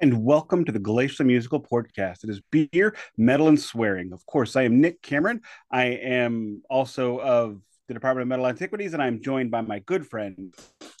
[0.00, 2.24] and welcome to the Glacially Musical Podcast.
[2.24, 4.14] It is beer, metal, and swearing.
[4.14, 5.42] Of course, I am Nik Cameron.
[5.70, 10.06] I am also of the Department of Metal Antiquities, and I'm joined by my good
[10.06, 10.54] friend,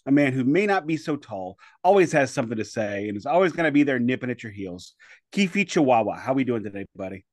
[0.04, 3.24] a man who may not be so tall, always has something to say, and is
[3.24, 4.94] always going to be there nipping at your heels.
[5.32, 7.24] Keefe Chihuahua, how are we doing today, buddy?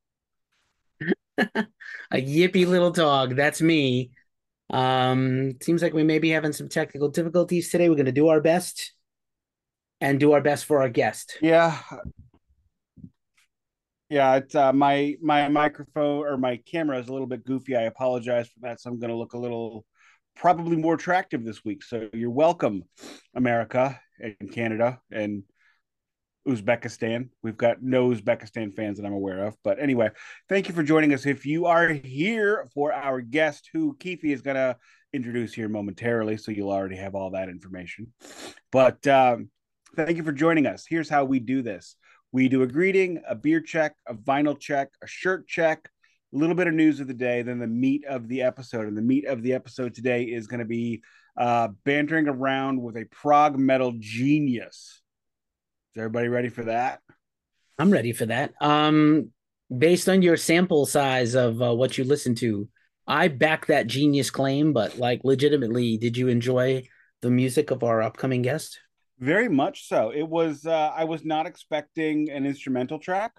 [1.37, 1.67] a
[2.13, 3.35] yippy little dog.
[3.35, 4.11] That's me.
[4.69, 7.89] Um, seems like we may be having some technical difficulties today.
[7.89, 8.93] We're going to do our best
[10.01, 11.37] and do our best for our guest.
[11.41, 11.79] Yeah.
[14.09, 17.75] Yeah, it's uh, my my microphone or my camera is a little bit goofy.
[17.75, 18.79] I apologize for that.
[18.79, 19.85] So I'm going to look a little
[20.33, 21.83] probably more attractive this week.
[21.83, 22.83] So you're welcome,
[23.35, 25.43] America and Canada and
[26.47, 27.29] Uzbekistan.
[27.43, 29.57] We've got no Uzbekistan fans that I'm aware of.
[29.63, 30.11] But anyway,
[30.47, 31.25] thank you for joining us.
[31.25, 34.77] If you are here for our guest, who Keefe is going to
[35.11, 38.13] introduce here momentarily, so you'll already have all that information.
[38.71, 39.49] But um,
[39.95, 40.85] Thank you for joining us.
[40.87, 41.95] Here's how we do this
[42.31, 45.89] we do a greeting, a beer check, a vinyl check, a shirt check,
[46.33, 48.87] a little bit of news of the day, then the meat of the episode.
[48.87, 51.01] And the meat of the episode today is going to be
[51.37, 55.01] uh, bantering around with a prog metal genius.
[55.95, 56.99] Is everybody ready for that?
[57.79, 58.53] I'm ready for that.
[58.59, 59.31] Um,
[59.75, 62.67] based on your sample size of uh, what you listen to,
[63.07, 66.83] I back that genius claim, but like legitimately, did you enjoy
[67.21, 68.79] the music of our upcoming guest?
[69.19, 70.11] Very much so.
[70.11, 70.65] It was.
[70.65, 73.31] Uh, I was not expecting an instrumental track,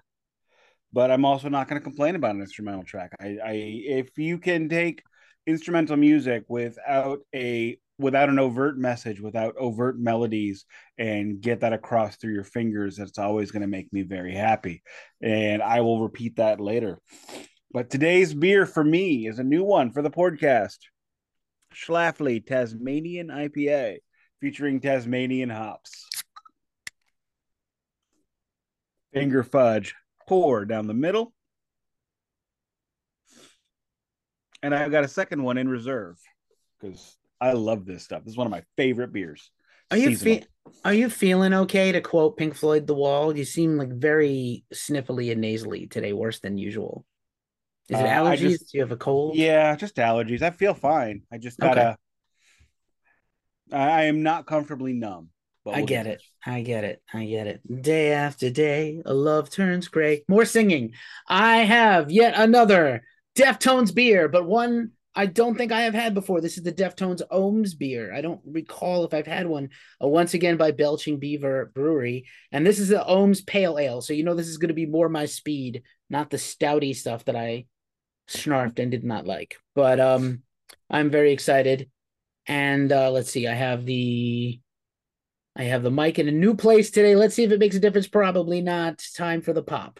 [0.91, 3.11] but I'm also not going to complain about an instrumental track.
[3.19, 5.03] I, I, if you can take
[5.47, 10.65] instrumental music without a without an overt message, without overt melodies,
[10.97, 14.81] and get that across through your fingers, that's always going to make me very happy.
[15.21, 16.99] And I will repeat that later.
[17.71, 20.77] But today's beer for me is a new one for the podcast.
[21.73, 23.99] Schlafly Tasmanian IPA
[24.39, 26.07] featuring Tasmanian hops.
[29.13, 29.95] Finger fudge,
[30.27, 31.33] pour down the middle.
[34.61, 36.19] And I've got a second one in reserve
[36.79, 38.23] because I love this stuff.
[38.23, 39.49] This is one of my favorite beers.
[39.91, 40.43] Are you fe-
[40.83, 43.35] are you feeling okay to quote Pink Floyd The Wall?
[43.35, 47.05] You seem like very sniffly and nasally today, worse than usual.
[47.89, 48.37] Is it uh, allergies?
[48.37, 49.35] Just, Do you have a cold?
[49.35, 50.43] Yeah, just allergies.
[50.43, 51.23] I feel fine.
[51.31, 51.95] I just gotta okay.
[53.71, 55.29] I am not comfortably numb.
[55.65, 56.21] We'll I get it.
[56.45, 57.01] I get it.
[57.13, 57.81] I get it.
[57.81, 60.23] Day after day, a love turns gray.
[60.27, 60.93] More singing.
[61.27, 63.03] I have yet another
[63.35, 66.39] Deftones beer, but one I don't think I have had before.
[66.39, 68.13] This is the Deftones Ohms beer.
[68.13, 69.69] I don't recall if I've had one.
[70.01, 74.01] Uh, once again by Belching Beaver Brewery, and this is the Ohms Pale Ale.
[74.01, 77.25] So you know this is going to be more my speed, not the stouty stuff
[77.25, 77.65] that I
[78.29, 79.57] snarfed and did not like.
[79.75, 80.43] But um,
[80.89, 81.89] I'm very excited.
[82.49, 84.59] And uh, let's see, I have the
[85.55, 87.15] I have the mic in a new place today.
[87.15, 88.07] Let's see if it makes a difference.
[88.07, 89.03] Probably not.
[89.15, 89.99] Time for the pop.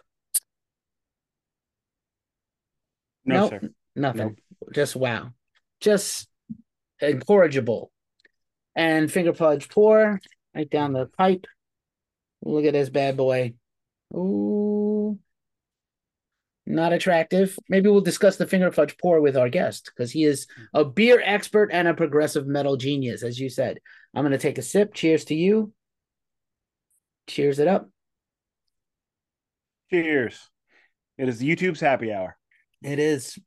[3.24, 3.62] No, nope,
[3.94, 4.36] nothing.
[4.60, 4.74] Nope.
[4.74, 5.30] Just wow.
[5.80, 6.28] Just
[7.00, 7.92] incorrigible.
[8.74, 10.20] And finger fudge pour
[10.52, 11.46] right down the pipe.
[12.42, 13.54] Look at this bad boy.
[14.12, 14.79] Ooh
[16.74, 17.58] not attractive.
[17.68, 21.20] Maybe we'll discuss the finger fudge pour with our guest because he is a beer
[21.24, 23.78] expert and a progressive metal genius, as you said.
[24.14, 24.94] I'm going to take a sip.
[24.94, 25.72] Cheers to you.
[27.26, 27.88] Cheers it up.
[29.90, 30.48] Cheers.
[31.18, 32.36] It is YouTube's happy hour.
[32.82, 33.38] It is.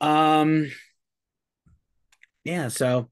[0.00, 0.70] Um,
[2.44, 3.10] yeah, so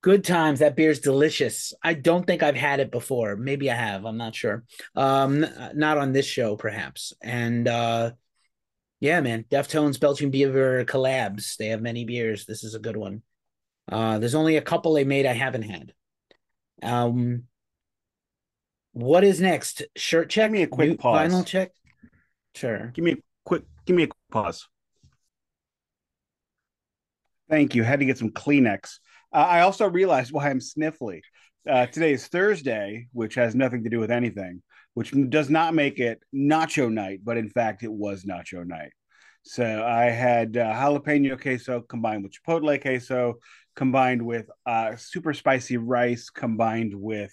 [0.00, 0.60] Good times.
[0.60, 1.72] That beer's delicious.
[1.82, 3.34] I don't think I've had it before.
[3.36, 4.04] Maybe I have.
[4.04, 4.64] I'm not sure.
[4.94, 5.44] Um,
[5.74, 7.12] not on this show, perhaps.
[7.20, 8.12] And uh,
[9.00, 11.56] yeah, man, Deftones Belching Beaver collabs.
[11.56, 12.46] They have many beers.
[12.46, 13.22] This is a good one.
[13.90, 15.92] Uh, there's only a couple they made I haven't had.
[16.82, 17.44] Um,
[18.92, 19.82] what is next?
[19.96, 20.50] Shirt check.
[20.50, 21.32] Give me a quick New, pause.
[21.32, 21.70] Vinyl check.
[22.54, 22.92] Sure.
[22.94, 23.64] Give me a quick.
[23.84, 24.68] Give me a quick pause.
[27.48, 27.82] Thank you.
[27.82, 28.98] Had to get some Kleenex.
[29.32, 31.20] Uh, I also realized why I'm sniffly.
[31.68, 34.62] Uh, today is Thursday, which has nothing to do with anything,
[34.94, 38.92] which does not make it nacho night, but in fact, it was nacho night.
[39.42, 43.34] So I had uh, jalapeno queso combined with chipotle queso,
[43.76, 47.32] combined with uh, super spicy rice, combined with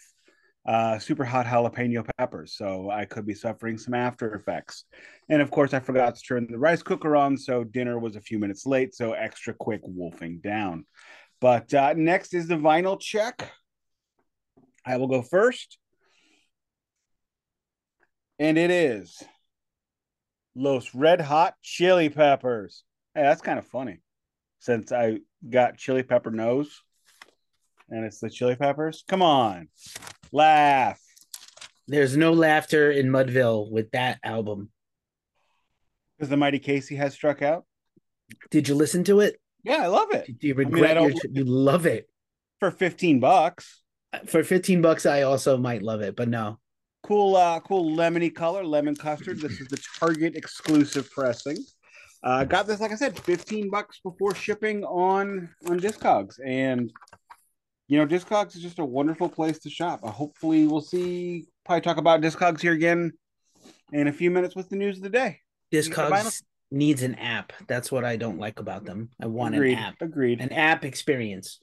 [0.66, 2.56] uh, super hot jalapeno peppers.
[2.58, 4.86] So I could be suffering some after effects.
[5.30, 7.38] And of course, I forgot to turn the rice cooker on.
[7.38, 8.96] So dinner was a few minutes late.
[8.96, 10.86] So extra quick wolfing down.
[11.42, 13.52] But uh, next is the vinyl check.
[14.86, 15.78] I will go first.
[18.40, 19.22] And it is
[20.56, 22.84] Los Red Hot Chili Peppers.
[23.14, 24.02] Hey, that's kind of funny
[24.60, 26.82] since I got chili pepper nose
[27.90, 29.04] and it's the chili peppers.
[29.08, 29.68] Come on,
[30.32, 31.00] laugh.
[31.88, 34.70] There's no laughter in Mudville with that album.
[36.18, 37.66] Because the Mighty Casey has struck out.
[38.50, 39.40] Did you listen to it?
[39.66, 40.40] Yeah, I love it.
[40.40, 42.08] Do you regret I your, don't- you love it?
[42.60, 43.82] For 15 bucks.
[44.28, 46.60] For 15 bucks, I also might love it, but no.
[47.04, 49.40] Cool, uh, cool lemony color, lemon custard.
[49.40, 51.58] This is the Target exclusive pressing.
[52.24, 56.36] Uh, got this, like I said, 15 bucks before shipping on on Discogs.
[56.44, 56.92] And
[57.88, 60.00] you know, Discogs is just a wonderful place to shop.
[60.02, 63.12] Uh, hopefully we'll see probably talk about Discogs here again
[63.92, 65.40] in a few minutes with the news of the day.
[65.72, 66.42] Discogs
[66.72, 67.54] needs an app.
[67.68, 69.10] That's what I don't like about them.
[69.22, 69.74] I want Agreed.
[69.74, 70.42] an app, Agreed.
[70.42, 71.60] an app experience.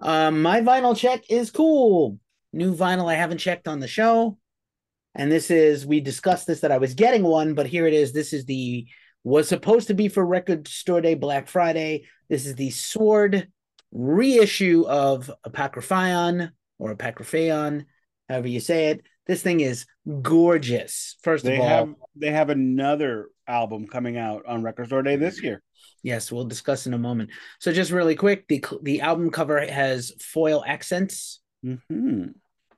[0.00, 2.18] Um, my vinyl check is cool.
[2.52, 4.38] New vinyl I haven't checked on the show.
[5.14, 8.12] And this is we discussed this that I was getting one, but here it is.
[8.12, 8.86] This is the
[9.24, 12.04] was supposed to be for Record Store Day Black Friday.
[12.28, 13.48] This is the Sword
[13.92, 17.86] reissue of Apocryphon or Apocryphon,
[18.28, 19.02] however you say it.
[19.26, 19.86] This thing is
[20.22, 21.16] gorgeous.
[21.22, 25.16] First they of all, have they have another album coming out on Record Store Day
[25.16, 25.62] this year.
[26.02, 27.30] Yes, we'll discuss in a moment.
[27.58, 31.40] So just really quick, the the album cover has foil accents.
[31.62, 32.26] hmm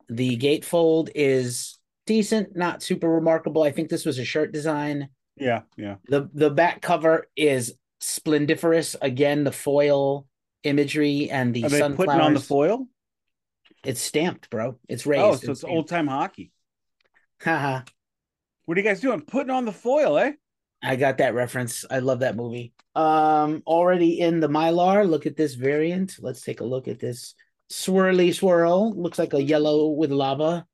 [0.08, 3.62] The gatefold is decent, not super remarkable.
[3.62, 5.08] I think this was a shirt design.
[5.36, 5.96] Yeah, yeah.
[6.08, 8.96] The the back cover is splendiferous.
[9.00, 10.26] Again, the foil
[10.64, 12.06] imagery and the Are they sunflowers.
[12.08, 12.86] putting on the foil?
[13.84, 14.78] It's stamped, bro.
[14.88, 15.24] It's raised.
[15.24, 16.52] Oh, so it's old time hockey.
[17.42, 17.82] Haha.
[18.64, 19.20] What are you guys doing?
[19.22, 20.32] Putting on the foil, eh?
[20.82, 21.84] I got that reference.
[21.90, 22.72] I love that movie.
[22.94, 25.08] Um, already in the Mylar.
[25.08, 26.16] Look at this variant.
[26.20, 27.34] Let's take a look at this
[27.70, 28.92] swirly swirl.
[29.00, 30.66] Looks like a yellow with lava.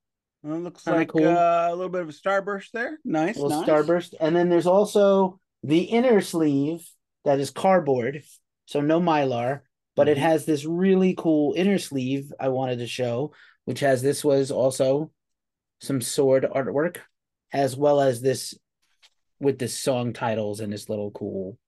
[0.43, 1.27] Well, it looks Kinda like cool.
[1.27, 2.99] uh, a little bit of a starburst there.
[3.05, 3.69] Nice, A little nice.
[3.69, 4.15] starburst.
[4.21, 6.89] And then there's also the inner sleeve
[7.25, 8.23] that is cardboard,
[8.67, 9.61] so no mylar,
[9.97, 10.21] but it Mhm.
[10.23, 13.33] has this really cool inner sleeve I wanted to show,
[13.65, 15.11] which has this was also
[15.81, 16.99] some sword artwork,
[17.53, 18.55] as well as this
[19.41, 21.59] with the song titles and this little cool.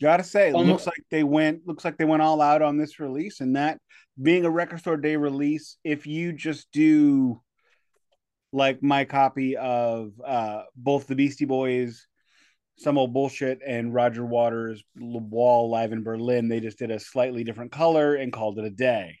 [0.00, 2.76] Gotta say, it Almo- looks like they went looks like they went all out on
[2.76, 3.78] this release, and that
[4.20, 7.40] being a record store day release, if you just do
[8.52, 12.06] like my copy of uh both the Beastie Boys,
[12.76, 17.42] some old bullshit, and Roger Waters' Wall live in Berlin, they just did a slightly
[17.42, 19.18] different color and called it a day.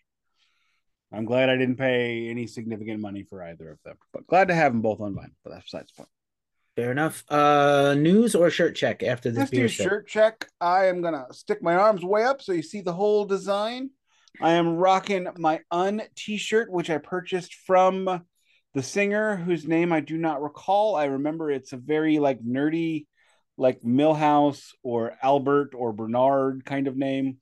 [1.12, 4.54] I'm glad I didn't pay any significant money for either of them, but glad to
[4.54, 5.30] have them both on vinyl.
[5.42, 6.10] But that's besides the point.
[6.76, 7.24] Fair enough.
[7.30, 9.88] Uh news or shirt check after this Let's do beer sip?
[9.88, 10.46] shirt check.
[10.60, 13.90] I am gonna stick my arms way up so you see the whole design.
[14.42, 18.24] I am rocking my Un t-shirt, which I purchased from
[18.74, 20.94] the singer whose name I do not recall.
[20.96, 23.06] I remember it's a very like nerdy,
[23.56, 27.38] like Milhouse or Albert or Bernard kind of name.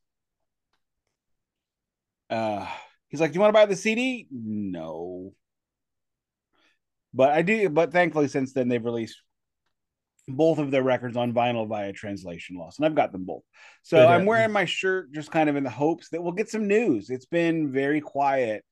[2.31, 2.69] Uh
[3.09, 4.29] he's like, Do you want to buy the CD?
[4.31, 5.33] No.
[7.15, 9.23] But I do, but thankfully since then they've released
[10.27, 13.43] both of their records on vinyl via translation loss, and I've got them both.
[13.83, 16.51] So Good, I'm wearing my shirt just kind of in the hopes that we'll get
[16.51, 17.11] some news.
[17.11, 18.65] It's been very quiet.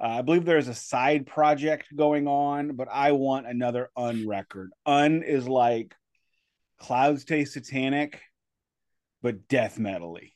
[0.00, 4.70] Uh, I believe there's a side project going on, but I want another Un record.
[4.86, 5.94] Un is like
[6.78, 8.20] Clouds Taste Satanic,
[9.22, 10.32] but death metally.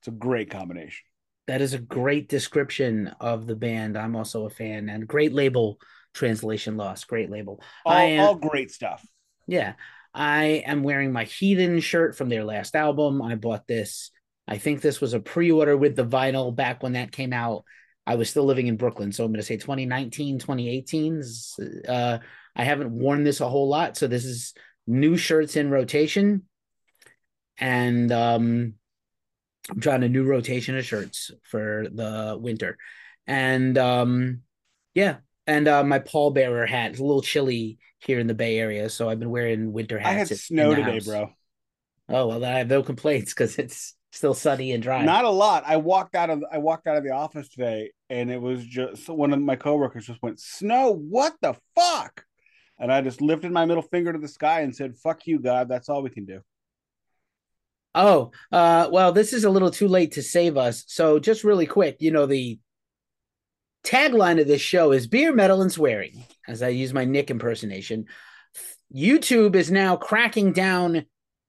[0.00, 1.04] It's a great combination.
[1.48, 3.96] That is a great description of the band.
[3.96, 5.78] I'm also a fan and great label
[6.14, 7.04] translation loss.
[7.04, 7.62] Great label.
[7.84, 9.04] All, I am- all great stuff.
[9.46, 9.74] Yeah.
[10.14, 13.22] I am wearing my Heathen shirt from their last album.
[13.22, 14.10] I bought this.
[14.46, 17.64] I think this was a pre-order with the vinyl back when that came out.
[18.06, 21.22] I was still living in Brooklyn, so I'm going to say 2019, 2018.
[21.86, 22.18] Uh,
[22.56, 24.54] I haven't worn this a whole lot, so this is
[24.86, 26.44] new shirts in rotation,
[27.58, 28.74] and um,
[29.70, 32.78] I'm trying a new rotation of shirts for the winter,
[33.26, 34.40] and um,
[34.94, 35.16] yeah,
[35.48, 36.92] and uh, my pallbearer hat.
[36.92, 40.08] It's a little chilly here in the Bay Area, so I've been wearing winter hats.
[40.08, 41.06] I had snow today, house.
[41.06, 41.30] bro.
[42.10, 45.04] Oh well, then I have no complaints because it's still sunny and dry.
[45.04, 45.64] Not a lot.
[45.66, 49.08] I walked out of I walked out of the office today, and it was just
[49.08, 50.90] one of my coworkers just went, "Snow?
[50.92, 52.24] What the fuck?"
[52.78, 55.68] And I just lifted my middle finger to the sky and said, "Fuck you, God.
[55.68, 56.40] That's all we can do."
[57.94, 60.84] Oh, uh, well, this is a little too late to save us.
[60.86, 62.60] So just really quick, you know, the
[63.84, 68.06] tagline of this show is beer, metal, and swearing, as I use my Nik impersonation.
[68.94, 71.04] YouTube is now cracking down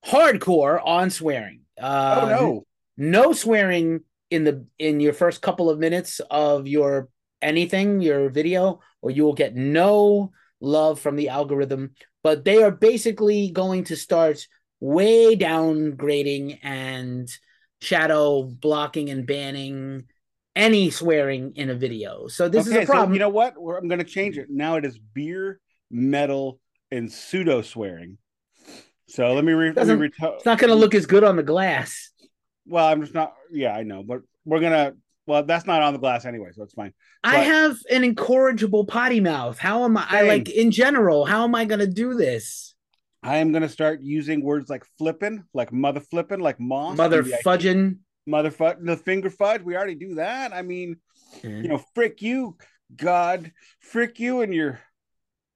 [0.06, 1.62] hardcore on swearing.
[1.80, 2.66] Uh, oh no!
[2.98, 7.10] no swearing in the in your first couple of minutes of your
[7.42, 12.72] anything your video or you will get no love from the algorithm but they are
[12.72, 14.46] basically going to start
[14.82, 17.30] way downgrading and
[17.82, 20.04] shadow blocking and banning
[20.60, 22.28] any swearing in a video.
[22.28, 23.10] So this okay, is a problem.
[23.10, 23.60] So you know what?
[23.60, 24.48] We're, I'm going to change it.
[24.50, 26.60] Now it is beer, metal,
[26.92, 28.18] and pseudo swearing.
[29.08, 31.36] So let me, re- let me Doesn't- it's not going to look as good on
[31.36, 32.12] the glass.
[32.68, 33.34] Well, I'm just not.
[33.52, 34.94] Yeah, I know, but we're gonna.
[35.26, 36.94] Well, that's not on the glass anyway, so it's fine.
[37.24, 39.58] I have an incorrigible potty mouth.
[39.58, 41.26] How am I, I like in general?
[41.26, 42.76] How am I going to do this?
[43.22, 47.98] I am gonna start using words like flipping, like mother flipping, like moss, Mother fudging.
[48.26, 49.62] Mother fudge, the finger fudge.
[49.62, 50.54] We already do that.
[50.54, 50.98] I mean,
[51.44, 51.50] Yeah.
[51.50, 52.58] you know, frick you,
[52.96, 54.80] God, frick you, and your.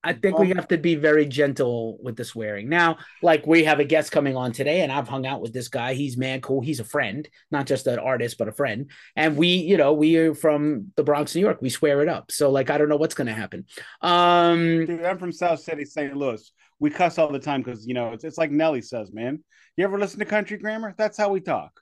[0.06, 2.68] I think we have to be very gentle with the swearing.
[2.68, 5.70] Now, like we have a guest coming on today, and I've hung out with this
[5.70, 5.94] guy.
[5.94, 6.60] He's man cool.
[6.60, 8.92] He's a friend, not just an artist, but a friend.
[9.16, 11.62] And we, you know, we are from the Bronx, New York.
[11.62, 12.32] We swear it up.
[12.34, 13.66] So, like, I don't know what's going to happen.
[14.02, 16.14] Um, Dude, I'm from South City, St.
[16.18, 16.52] Louis.
[16.80, 19.42] We cuss all the time because you know it's, it's like Nelly says, man.
[19.78, 20.94] You ever listen to country grammar?
[20.98, 21.80] That's how we talk.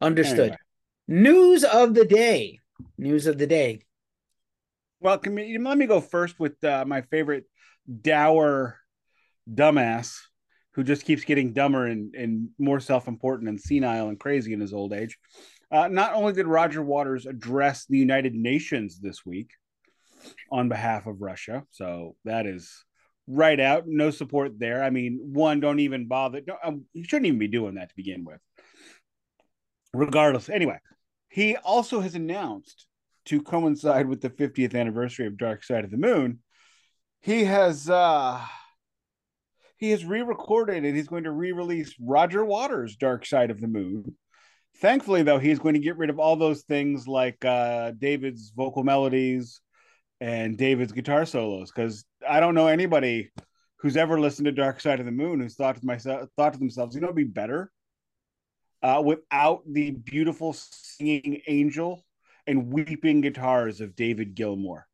[0.00, 0.38] Understood.
[0.40, 0.56] Anyway.
[1.08, 2.60] News of the day.
[2.96, 3.80] News of the day.
[5.00, 7.44] Well, can we, let me go first with uh, my favorite
[8.02, 8.78] dour
[9.52, 10.18] dumbass
[10.72, 14.60] who just keeps getting dumber and, and more self important and senile and crazy in
[14.60, 15.18] his old age.
[15.70, 19.50] Uh, not only did Roger Waters address the United Nations this week
[20.50, 22.84] on behalf of Russia, so that is
[23.26, 24.82] right out, no support there.
[24.82, 26.40] I mean, one, don't even bother.
[26.46, 28.40] No, um, you shouldn't even be doing that to begin with.
[29.98, 30.78] Regardless, anyway,
[31.28, 32.86] he also has announced
[33.24, 36.38] to coincide with the 50th anniversary of Dark Side of the Moon,
[37.20, 38.40] he has uh
[39.76, 44.16] he has re-recorded and he's going to re-release Roger Waters' Dark Side of the Moon.
[44.76, 48.84] Thankfully, though, he's going to get rid of all those things like uh David's vocal
[48.84, 49.60] melodies
[50.20, 53.32] and David's guitar solos, because I don't know anybody
[53.80, 56.58] who's ever listened to Dark Side of the Moon who's thought to myself thought to
[56.60, 57.72] themselves, you know, it'd be better
[58.82, 62.04] uh, without the beautiful singing angel
[62.46, 64.84] and weeping guitars of David Gilmour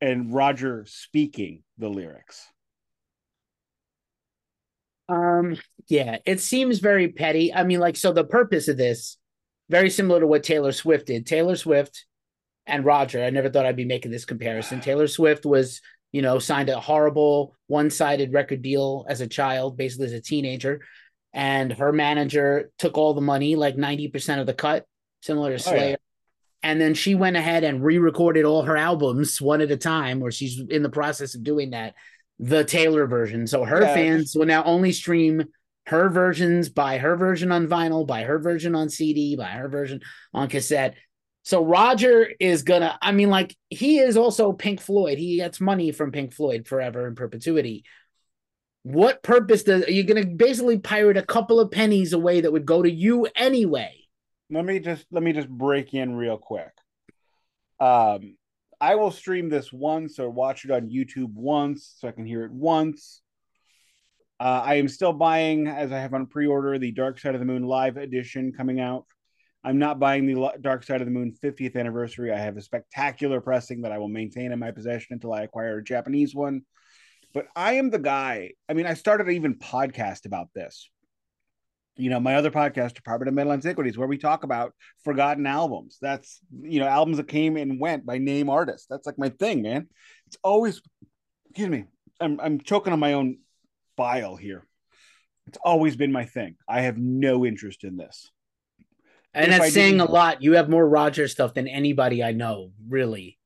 [0.00, 2.46] and Roger speaking the lyrics.
[5.08, 5.56] Um,
[5.88, 7.52] yeah, it seems very petty.
[7.52, 9.16] I mean, like, so the purpose of this,
[9.68, 11.26] very similar to what Taylor Swift did.
[11.26, 12.04] Taylor Swift
[12.66, 14.80] and Roger, I never thought I'd be making this comparison.
[14.82, 15.80] Taylor Swift was,
[16.12, 20.20] you know, signed a horrible one sided record deal as a child, basically as a
[20.20, 20.80] teenager.
[21.32, 24.84] And her manager took all the money, like 90% of the cut,
[25.22, 25.78] similar to Oh, yeah.
[25.78, 25.96] Slayer.
[26.62, 30.22] And then she went ahead and re recorded all her albums one at a time,
[30.22, 31.94] or she's in the process of doing that,
[32.38, 33.46] the Taylor version.
[33.46, 35.44] So her Yeah, fans will now only stream
[35.86, 40.00] her versions, buy her version on vinyl, buy her version on CD, buy her version
[40.32, 40.94] on cassette.
[41.42, 45.18] So Roger is gonna, I mean, like he is also Pink Floyd.
[45.18, 47.84] He gets money from Pink Floyd forever in perpetuity.
[48.84, 52.66] What purpose does are you gonna basically pirate a couple of pennies away that would
[52.66, 53.96] go to you anyway?
[54.50, 56.72] Let me just let me just break in real quick.
[57.78, 58.36] Um,
[58.80, 62.44] I will stream this once or watch it on YouTube once so I can hear
[62.44, 63.22] it once.
[64.40, 67.46] Uh, I am still buying, as I have on pre-order, the Dark Side of the
[67.46, 69.06] Moon live edition coming out.
[69.62, 72.32] I'm not buying the Dark Side of the Moon 50th anniversary.
[72.32, 75.78] I have a spectacular pressing that I will maintain in my possession until I acquire
[75.78, 76.62] a Japanese one.
[77.34, 78.52] But I am the guy.
[78.68, 80.88] I mean, I started an even podcast about this.
[81.96, 84.72] You know, my other podcast, Department of Metal Antiquities, where we talk about
[85.04, 85.98] forgotten albums.
[86.00, 88.86] That's you know, albums that came and went by name artists.
[88.88, 89.88] That's like my thing, man.
[90.26, 90.80] It's always
[91.50, 91.84] excuse me.
[92.20, 93.38] I'm I'm choking on my own
[93.96, 94.66] bile here.
[95.46, 96.56] It's always been my thing.
[96.68, 98.30] I have no interest in this.
[99.34, 100.42] And If I that's saying a lot.
[100.42, 103.38] You have more Roger stuff than anybody I know, really.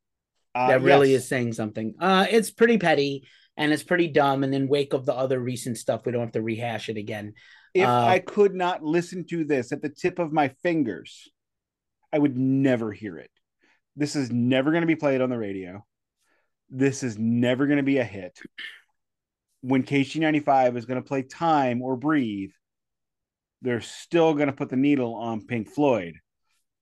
[0.55, 1.23] Uh, that really yes.
[1.23, 1.95] is saying something.
[2.01, 3.27] Uh, it's pretty petty
[3.57, 4.45] and it's pretty dumb.
[4.45, 7.35] And in wake of the other recent stuff, we don't have to rehash it again.
[7.75, 11.29] If uh, I could not listen to this at the tip of my fingers,
[12.13, 13.31] I would never hear it.
[13.97, 15.85] This is never going to be played on the radio.
[16.69, 18.39] This is never going to be a hit.
[19.63, 22.51] When KSHE95 is going to play Time or Breathe,
[23.63, 26.15] they're still going to put the needle on Pink Floyd,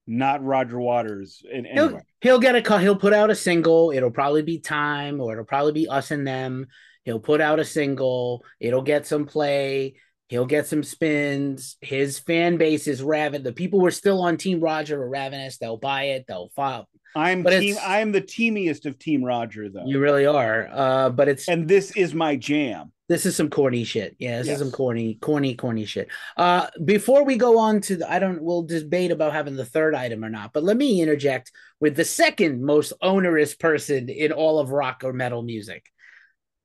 [0.07, 1.41] not Roger Waters.
[1.51, 2.81] And He'll, he'll get a cut.
[2.81, 3.91] He'll put out a single.
[3.91, 6.67] It'll probably be time or it'll probably be us and them.
[7.03, 8.43] He'll put out a single.
[8.59, 9.95] It'll get some play.
[10.27, 11.77] He'll get some spins.
[11.81, 13.43] His fan base is ravenous.
[13.43, 15.57] The people who are still on Team Roger are ravenous.
[15.57, 16.25] They'll buy it.
[16.27, 16.89] They'll file.
[17.15, 17.75] I'm But team.
[17.81, 20.67] I'm the teamiest of Team Roger, though, You really are.
[20.71, 22.91] Uh, but it's and this is my jam.
[23.07, 24.15] This is some corny shit.
[24.17, 24.55] Yeah, this Yes.
[24.55, 26.07] is some corny, corny, corny shit.
[26.35, 29.93] Uh, before we go on to the, I don't, we'll debate about having the third
[29.93, 34.57] item or not, but let me interject with the second most onerous person in all
[34.59, 35.85] of rock or metal music.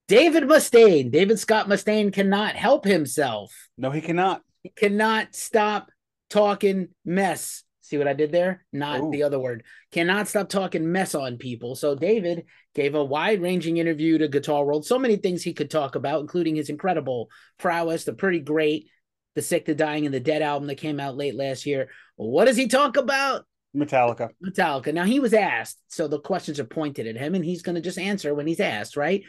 [0.09, 3.55] David Mustaine, David Scott Mustaine cannot help himself.
[3.77, 4.43] No, he cannot.
[4.63, 5.91] He cannot stop
[6.31, 7.65] talking mess.
[7.91, 8.65] See what I did there?
[8.73, 9.11] Not Ooh.
[9.11, 9.65] the other word.
[9.91, 11.75] Cannot stop talking mess on people.
[11.75, 14.87] So David gave a wide-ranging interview to Guitar World.
[14.87, 18.87] So many things he could talk about, including his incredible prowess, the pretty great
[19.35, 21.89] The Sick, the Dying, and the Dead album that came out late last year.
[22.15, 23.45] What does he talk about?
[23.77, 24.29] Metallica.
[24.41, 24.95] Metallica.
[24.95, 27.81] Now he was asked, so the questions are pointed at him, and he's going to
[27.81, 29.25] just answer when he's asked, right?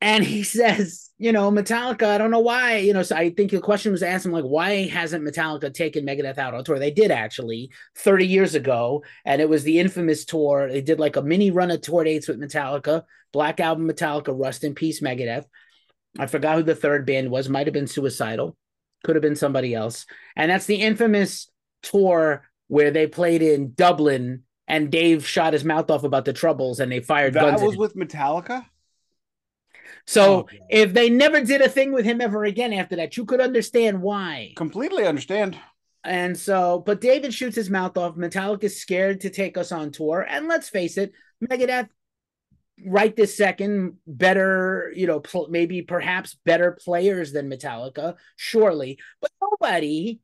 [0.00, 3.50] And he says, you know, Metallica, I don't know why, you know, so I think
[3.50, 6.78] the question was asked him, like, why hasn't Metallica taken Megadeth out on tour?
[6.78, 10.68] They did actually 30 years ago, and it was the infamous tour.
[10.70, 13.02] They did like a mini run of tour dates with Metallica,
[13.32, 15.44] Black Album Metallica, Rust in Peace Megadeth.
[16.18, 18.56] I forgot who the third band was, might have been Suicidal,
[19.04, 20.06] could have been somebody else.
[20.36, 21.50] And that's the infamous
[21.82, 26.80] tour where they played in Dublin and Dave shot his mouth off about the troubles
[26.80, 27.62] and they fired That guns.
[27.62, 28.64] at was with Metallica.
[30.08, 33.26] So Oh, if they never did a thing with him ever again after that, you
[33.26, 34.54] could understand why.
[34.56, 35.58] Completely understand.
[36.02, 38.16] And so, but David shoots his mouth off.
[38.16, 40.26] Metallica's scared to take us on tour.
[40.26, 41.12] And let's face it,
[41.44, 41.90] Megadeth,
[42.86, 48.98] right this second, better, you know, pl- maybe perhaps better players than Metallica, surely.
[49.20, 50.20] But nobody,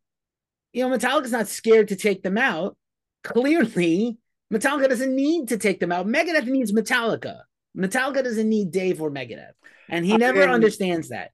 [0.72, 2.74] you know, Metallica's not scared to take them out.
[3.22, 4.16] Clearly,
[4.50, 6.06] Metallica doesn't need to take them out.
[6.06, 7.40] Megadeth needs Metallica.
[7.76, 9.52] Metallica doesn't need Dave or Megadeth.
[9.88, 11.30] And he never am- understands that.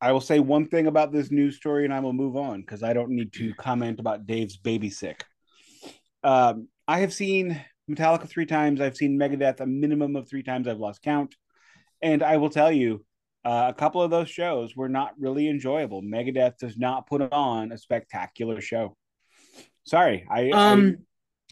[0.00, 2.82] I will say one thing about this news story, and I will move on because
[2.82, 5.24] I don't need to comment about Dave's baby sick.
[6.22, 8.80] Um, I have seen Metallica three times.
[8.80, 10.68] I've seen Megadeth a minimum of three times.
[10.68, 11.34] I've lost count,
[12.00, 13.04] and I will tell you,
[13.44, 16.02] uh, a couple of those shows were not really enjoyable.
[16.02, 18.96] Megadeth does not put on a spectacular show.
[19.84, 20.98] Sorry, I Um,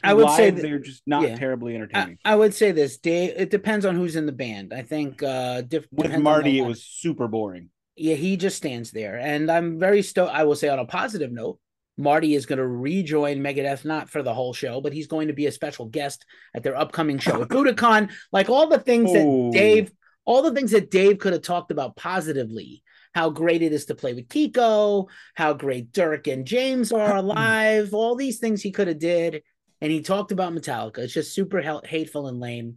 [0.04, 1.36] I, I would say that- they're just not yeah.
[1.36, 2.18] terribly entertaining.
[2.24, 3.34] I would say this, Dave.
[3.36, 4.72] It depends on who's in the band.
[4.74, 7.70] I think uh, diff- With Marty, it was super boring.
[7.96, 10.32] yeah, he just stands there, and I'm very stoked.
[10.34, 11.58] I will say on a positive note,
[11.98, 15.32] Marty is going to rejoin Megadeth, not for the whole show, but he's going to
[15.34, 18.10] be a special guest at their upcoming show at Budokan.
[18.32, 19.50] Like all the things Oh.
[19.50, 19.92] that Dave,
[20.26, 22.82] all the things that Dave could have talked about positively.
[23.14, 27.94] How great it is to play with Kiko, how great Dirk and James are alive,
[27.94, 29.42] all these things he could have did,
[29.80, 30.98] and he talked about Metallica.
[30.98, 32.76] It's just super hel- hateful and lame.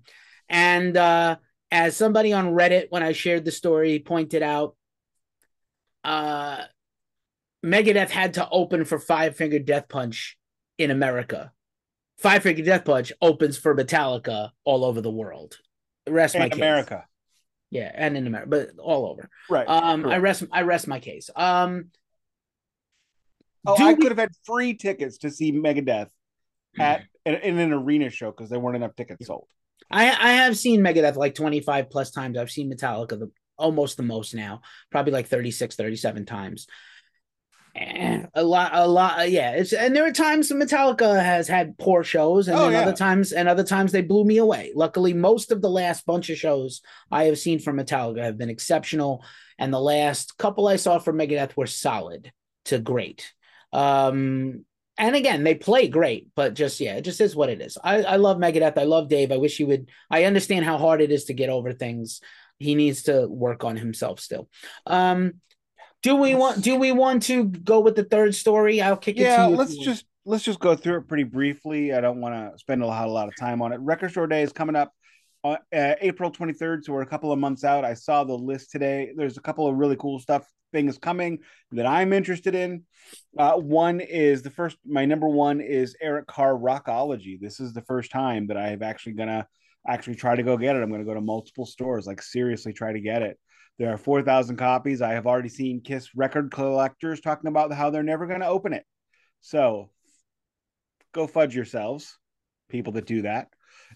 [0.50, 1.38] And uh,
[1.72, 4.76] as somebody on Reddit, when I shared the story, pointed out,
[6.04, 6.64] uh,
[7.66, 10.38] Megadeth had to open for Five Finger Death Punch
[10.78, 11.52] in America.
[12.18, 15.58] Five Finger Death Punch opens for Metallica all over the world.
[16.08, 16.58] Rest my case.
[16.58, 17.06] America,
[17.70, 19.30] yeah, and in America, but all over.
[19.50, 19.68] right?
[19.68, 21.30] Um, I rest, I rest my case.
[21.36, 21.92] Um,
[23.68, 26.08] Oh, I we- could have had free tickets to see Megadeth
[26.78, 29.48] at in, in an arena show because there weren't enough tickets sold.
[29.90, 32.38] I I have seen Megadeth like 25 plus times.
[32.38, 36.68] I've seen Metallica the almost the most now, probably like 36, 37 times.
[37.76, 39.52] And a lot, a lot, uh, yeah.
[39.52, 42.82] It's and there are times Metallica has had poor shows, and Oh, then yeah.
[42.82, 44.72] other times, and other times they blew me away.
[44.76, 48.50] Luckily, most of the last bunch of shows I have seen from Metallica have been
[48.50, 49.24] exceptional,
[49.60, 52.32] and the last couple I saw from Megadeth were solid
[52.66, 53.32] to great.
[53.72, 54.66] Um,
[55.00, 57.78] and again, they play great, but just yeah, it just is what it is.
[57.84, 58.78] I, I love Megadeth.
[58.78, 59.32] I love Dave.
[59.32, 59.90] I wish he would.
[60.12, 62.22] I understand how hard it is to get over things.
[62.60, 64.50] He needs to work on himself still.
[64.86, 65.36] Um,
[66.04, 66.62] do we want?
[66.62, 68.82] Do we want to go with the third story?
[68.82, 69.54] I'll kick Yeah, it to you.
[69.54, 71.94] if let's just let's just go through it pretty briefly.
[71.94, 73.80] I don't want to spend a lot, a lot of time on it.
[73.80, 74.94] Record Store Day is coming up
[75.44, 77.86] on uh, April 23rd, so we're a couple of months out.
[77.86, 79.12] I saw the list today.
[79.16, 81.40] There's a couple of really cool stuff things coming
[81.72, 82.84] that I'm interested in.
[83.38, 84.78] Uh, one is the first.
[84.86, 87.40] My number one is Eric Carr Rockology.
[87.40, 89.48] This is the first time that I have actually gonna
[89.88, 90.84] actually try to go get it.
[90.84, 93.40] I'm gonna go to multiple stores, like seriously try to get it.
[93.80, 95.02] There are 4,000 copies.
[95.02, 98.84] I have already seen Kiss record collectors talking about how they're never to open it.
[99.40, 99.90] So
[101.14, 102.18] go fudge yourselves,
[102.68, 103.48] people that do that.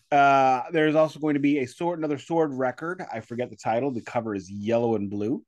[0.09, 3.03] Uh, there's also going to be a sword, another sword record.
[3.11, 3.91] I forget the title.
[3.91, 5.43] The cover is yellow and blue.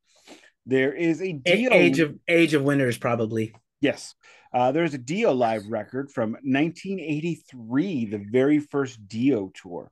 [0.66, 1.72] There is a Dio.
[1.72, 3.54] age of age of winters probably.
[3.82, 4.16] Yes.
[4.54, 9.92] Uh, there's a Dio live record from 1983, the very first Dio tour,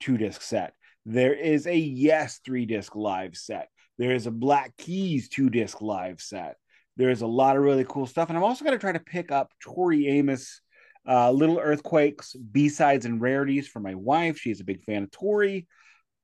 [0.00, 0.74] two disc set.
[1.06, 3.68] There is a Yes three disc live set.
[3.98, 6.56] There is a Black Keys two disc live set.
[6.96, 8.28] There's a lot of really cool stuff.
[8.28, 10.60] And I'm also going to try to pick up Tori Amos,
[11.08, 14.38] uh, Little Earthquakes, B sides and rarities for my wife.
[14.38, 15.66] She's a big fan of Tori.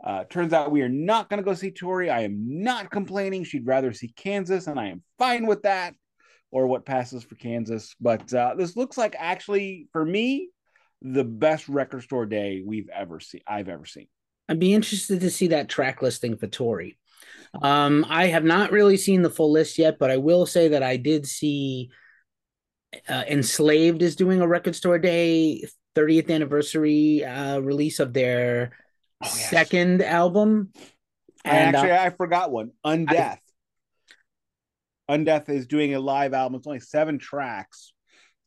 [0.03, 2.11] Uh, turns out we are not going to go see Tori.
[2.11, 3.45] I am not complaining.
[3.45, 5.95] She'd rather see Kansas, and I am fine with that
[6.51, 7.95] or what passes for Kansas.
[8.01, 10.51] But uh, this looks like actually, for me,
[11.03, 13.41] the best record store day we've ever seen.
[13.47, 14.09] I've ever seen.
[14.49, 16.99] I'd be interested to see that track listing for Tori.
[17.61, 20.83] Um, I have not really seen the full list yet, but I will say that
[20.83, 21.91] I did see
[23.09, 25.65] uh, Enslaved is doing a record store day
[25.97, 28.73] 30th anniversary uh, release of their
[29.23, 29.51] oh, yes.
[29.51, 30.73] second album.
[31.45, 32.73] And actually, uh, I forgot one.
[32.85, 33.39] Undeath.
[35.09, 36.57] I, Undeath is doing a live album.
[36.57, 37.93] It's only seven tracks,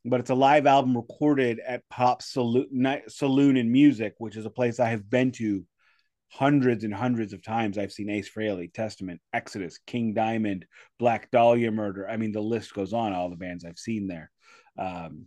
[0.03, 4.49] but it's a live album recorded at Pop Saloon, Saloon and Music, which is a
[4.49, 5.65] place I have been to
[6.31, 7.77] hundreds and hundreds of times.
[7.77, 10.65] I've seen Ace Frehley, Testament, Exodus, King Diamond,
[10.99, 12.07] Black Dahlia Murder.
[12.09, 13.13] I mean, the list goes on.
[13.13, 14.29] All the bands I've seen there.
[14.77, 15.25] Um,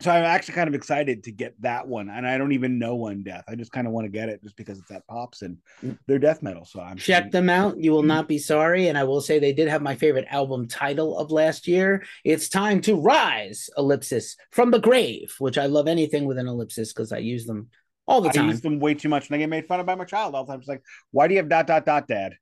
[0.00, 2.98] so I'm actually kind of excited to get that one, and I don't even know
[2.98, 3.42] Undeath.
[3.48, 5.98] I just kind of want to get it just because it's that Pops and mm.
[6.06, 6.64] they're death metal.
[6.64, 7.78] So I'm check them out.
[7.78, 8.88] You will not be sorry.
[8.88, 12.04] And I will say they did have my favorite album title of last year.
[12.24, 16.92] It's time to rise, ellipsis from the grave, which I love anything with an ellipsis
[16.92, 17.68] because I use them
[18.06, 18.46] all the time.
[18.46, 20.34] I use them way too much, and I get made fun of by my child
[20.34, 20.60] all the time.
[20.60, 22.36] It's like, why do you have dot dot dot, Dad?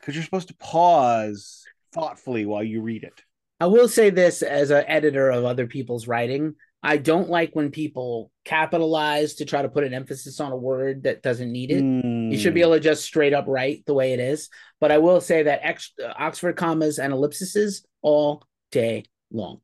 [0.00, 3.22] Because you're supposed to pause thoughtfully while you read it.
[3.60, 6.54] I will say this as an editor of other people's writing.
[6.82, 11.04] I don't like when people capitalize to try to put an emphasis on a word
[11.04, 11.82] that doesn't need it.
[11.82, 12.30] Mm.
[12.30, 12.66] You should be hmm.
[12.66, 14.50] able to just straight up write the way it is.
[14.80, 19.60] But I will say that extra, Oxford commas and ellipses all day long.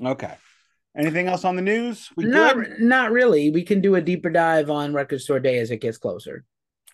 [0.00, 0.34] Okay.
[0.96, 2.08] Anything else on the news?
[2.16, 2.80] We not, good?
[2.80, 3.50] not really.
[3.50, 6.44] We can do a deeper dive on Record Store Day as it gets closer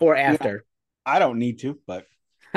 [0.01, 0.65] or after.
[1.07, 2.07] Yeah, I don't need to, but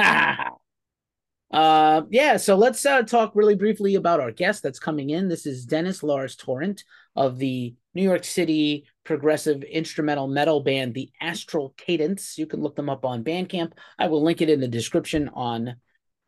[1.51, 5.27] Uh, yeah, so let's uh, talk really briefly about our guest that's coming in.
[5.27, 6.83] This is Dennis Lars Torrent
[7.15, 12.37] of the New York City progressive instrumental metal band, the Astral Cadence.
[12.37, 13.71] You can look them up on Bandcamp.
[13.97, 15.75] I will link it in the description on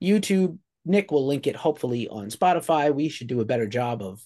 [0.02, 0.58] YouTube.
[0.86, 2.92] Nik will link it hopefully on Spotify.
[2.92, 4.26] We should do a better job of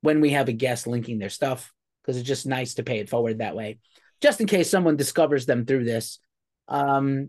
[0.00, 3.08] when we have a guest linking their stuff because it's just nice to pay it
[3.08, 3.78] forward that way,
[4.20, 6.18] just in case someone discovers them through this.
[6.66, 7.28] Um,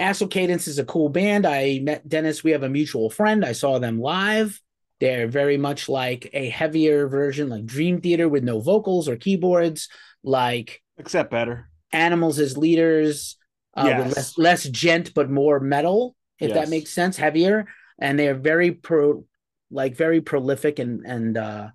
[0.00, 1.46] Astral Cadence is a cool band.
[1.46, 2.42] I met Dennis.
[2.42, 3.44] We have a mutual friend.
[3.44, 4.60] I saw them live.
[4.98, 9.88] They're very much like a heavier version, like Dream Theater with no vocals or keyboards,
[10.22, 11.70] like except better.
[11.92, 13.36] Animals as leaders,
[13.74, 14.06] uh, yes.
[14.06, 16.58] with less, less djent but more metal, if yes.
[16.58, 17.66] that makes sense, heavier.
[17.98, 19.24] And they're very pro,
[19.70, 21.68] like very prolific and and uh,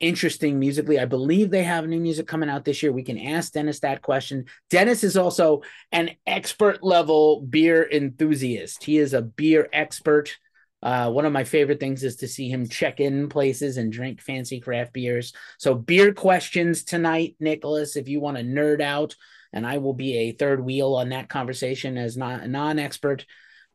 [0.00, 0.98] interesting musically.
[0.98, 2.92] I believe they have new music coming out this year.
[2.92, 4.46] We can ask Dennis that question.
[4.70, 8.84] Dennis is also an expert level beer enthusiast.
[8.84, 10.36] He is a beer expert.
[10.82, 14.20] Uh, one of my favorite things is to see him check in places and drink
[14.20, 15.32] fancy craft beers.
[15.58, 19.16] So, beer questions tonight, Nicholas, if you want to nerd out,
[19.54, 23.24] and I will be a third wheel on that conversation as not a non expert.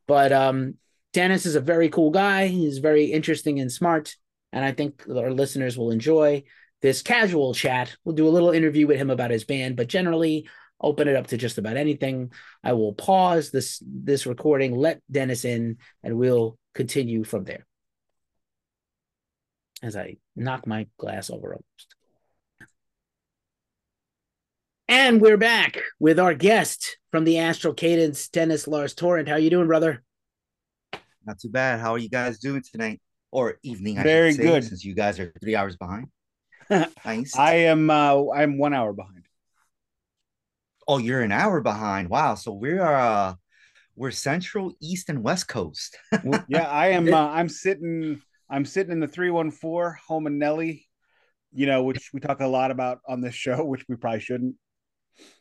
[0.07, 0.75] But um,
[1.13, 2.47] Dennis is a very cool guy.
[2.47, 4.15] He's very interesting and smart
[4.51, 6.43] and I think our listeners will enjoy
[6.81, 7.95] this casual chat.
[8.03, 10.47] We'll do a little interview with him about his band, but generally
[10.81, 12.31] open it up to just about anything.
[12.63, 17.65] I will pause this this recording, let Dennis in, and we'll continue from there.
[19.81, 21.95] As I knock my glass over almost.
[24.87, 29.27] And we're back with our guest from the Astral Cadence, Dennis Lars Torrent.
[29.27, 30.03] How are you doing, brother?
[31.25, 31.79] Not too bad.
[31.79, 32.99] How are you guys doing tonight?
[33.31, 33.99] Or evening.
[33.99, 34.63] I Very say, good.
[34.63, 36.07] Since you guys are three hours behind.
[37.05, 37.35] nice.
[37.35, 37.89] I am.
[37.89, 39.25] Uh, I'm one hour behind.
[40.87, 42.09] Oh, you're an hour behind.
[42.09, 42.35] Wow.
[42.35, 42.95] So we are.
[42.95, 43.33] Uh,
[43.95, 45.97] we're Central, East, and West Coast.
[46.47, 47.13] yeah, I am.
[47.13, 48.21] Uh, I'm sitting.
[48.49, 50.87] I'm sitting in the three one four home and Nelly.
[51.51, 54.55] You know, which we talk a lot about on this show, which we probably shouldn't.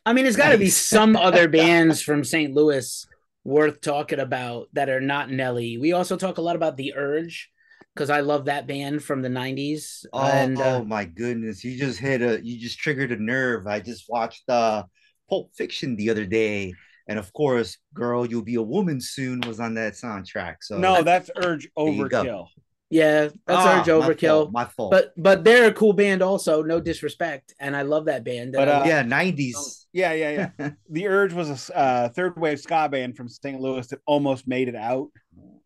[0.05, 2.53] I mean, there's got to be some other bands from St.
[2.53, 3.05] Louis
[3.43, 5.77] worth talking about that are not Nelly.
[5.77, 7.49] We also talk a lot about the Urge,
[7.93, 10.05] because I love that band from the '90s.
[10.13, 11.63] Oh, and, uh, oh my goodness!
[11.63, 13.67] You just hit a, you just triggered a nerve.
[13.67, 14.83] I just watched uh,
[15.29, 16.73] Pulp Fiction the other day,
[17.07, 20.57] and of course, "Girl, You'll Be a Woman Soon" was on that soundtrack.
[20.61, 22.47] So no, that's Urge Overkill.
[22.89, 24.51] Yeah, that's ah, Urge Overkill.
[24.51, 24.91] My fault, my fault.
[24.91, 26.63] But but they're a cool band also.
[26.63, 28.53] No disrespect, and I love that band.
[28.53, 29.87] But uh, yeah, nineties.
[29.93, 30.69] Yeah, yeah, yeah.
[30.89, 33.59] the Urge was a uh, third wave ska band from St.
[33.59, 35.09] Louis that almost made it out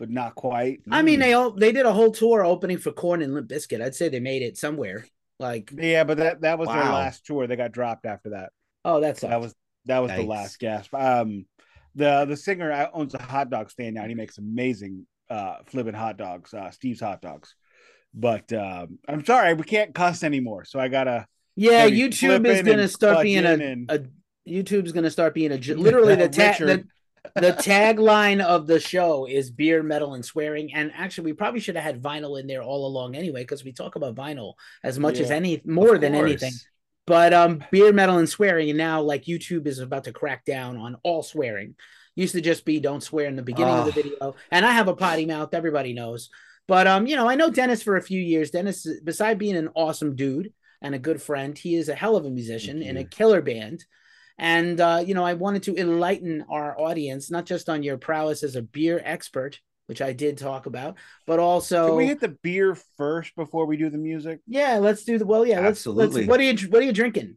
[0.03, 0.81] but not quite.
[0.91, 3.81] I mean, they all they did a whole tour opening for Korn and Limp Bizkit.
[3.81, 5.05] I'd say they made it somewhere.
[5.39, 6.73] Like yeah, but that that was wow.
[6.73, 7.47] their last tour.
[7.47, 8.51] They got dropped after that.
[8.83, 10.93] Oh, that's that was that was the last gasp.
[10.93, 11.45] Um,
[11.95, 14.01] the the singer owns a hot dog stand now.
[14.01, 17.55] And he makes amazing uh flipping hot dogs, uh Steve's hot dogs.
[18.13, 20.65] But um, I'm sorry, we can't cuss anymore.
[20.65, 21.27] So I gotta.
[21.55, 23.89] Yeah, YouTube is gonna start being a, and...
[23.89, 23.99] a
[24.45, 26.83] YouTube's gonna start being a literally the, ta- the
[27.35, 30.73] the tagline of the show is beer, metal, and swearing.
[30.73, 33.71] And actually, we probably should have had vinyl in there all along anyway, because we
[33.71, 36.53] talk about vinyl as much yeah, as any more than anything.
[37.05, 40.77] But um, beer, metal, and swearing, and now like YouTube is about to crack down
[40.77, 41.75] on all swearing.
[42.15, 44.87] Used to just be don't swear in the beginning of the video, and I have
[44.87, 45.53] a potty mouth.
[45.53, 46.29] Everybody knows.
[46.67, 48.51] But um, you know, I know Dennis for a few years.
[48.51, 52.25] Dennis, beside being an awesome dude and a good friend, he is a hell of
[52.25, 53.83] a musician in a killer band.
[54.37, 58.43] And uh, you know, I wanted to enlighten our audience not just on your prowess
[58.43, 62.35] as a beer expert, which I did talk about, but also Can we hit the
[62.41, 64.39] beer first before we do the music?
[64.47, 66.21] yeah, let's do the well, yeah, let's Absolutely.
[66.21, 67.35] let's what are you what are you drinking?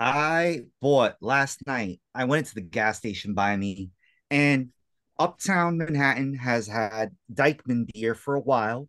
[0.00, 2.00] I bought last night.
[2.14, 3.90] I went into the gas station by me,
[4.30, 4.70] and
[5.18, 8.88] Uptown Manhattan has had Dyckman beer for a while,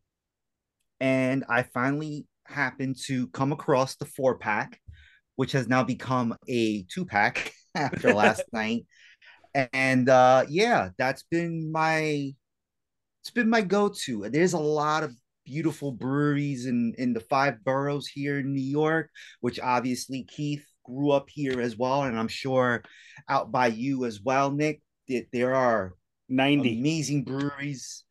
[1.00, 4.80] and I finally happened to come across the four pack,
[5.36, 8.86] which has now become a two pack after last night.
[9.74, 12.34] And uh, yeah, that's been my
[13.22, 14.30] it's been my go-to.
[14.30, 15.14] There's a lot of
[15.46, 19.10] beautiful breweries in in the five boroughs here in New York,
[19.42, 22.84] which obviously Keith grew up here as well, and I'm sure
[23.30, 24.82] out by you as well, Nik.
[25.08, 25.94] That there are
[26.30, 26.80] 90.
[26.80, 28.04] amazing breweries.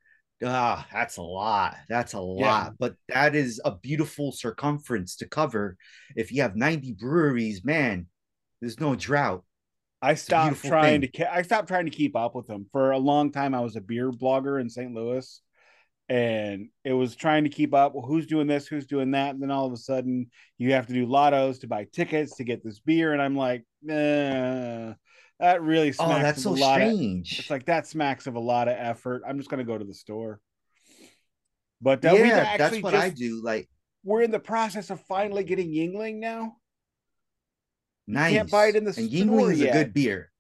[0.44, 1.76] Ah, that's a lot.
[1.88, 2.74] That's a lot.
[2.78, 5.76] But that is a beautiful circumference to cover.
[6.16, 8.07] If you have 90 breweries, man,
[8.61, 9.44] there's no drought.
[10.00, 11.11] I stopped trying thing.
[11.12, 12.66] to I stopped trying to keep up with them.
[12.72, 14.92] For a long time I was a beer blogger in St.
[14.92, 15.40] Louis
[16.09, 19.42] and it was trying to keep up well, who's doing this, who's doing that, and
[19.42, 22.64] then all of a sudden you have to do lottos to buy tickets to get
[22.64, 24.94] this beer and I'm like, nah,
[25.42, 26.09] that really smacks.
[26.09, 27.38] Oh, smacks that's of so a lot of strange.
[27.40, 29.22] it's like that smacks of a lot of effort.
[29.26, 30.40] I'm just going to go to the store.
[31.81, 33.42] But uh, yeah, actually that's what just, I do.
[33.42, 33.68] Like,
[34.05, 36.57] we're in the process of finally getting Yuengling now.
[38.07, 38.33] nice.
[38.33, 40.31] can't buy it in the and store Yuengling is a good beer.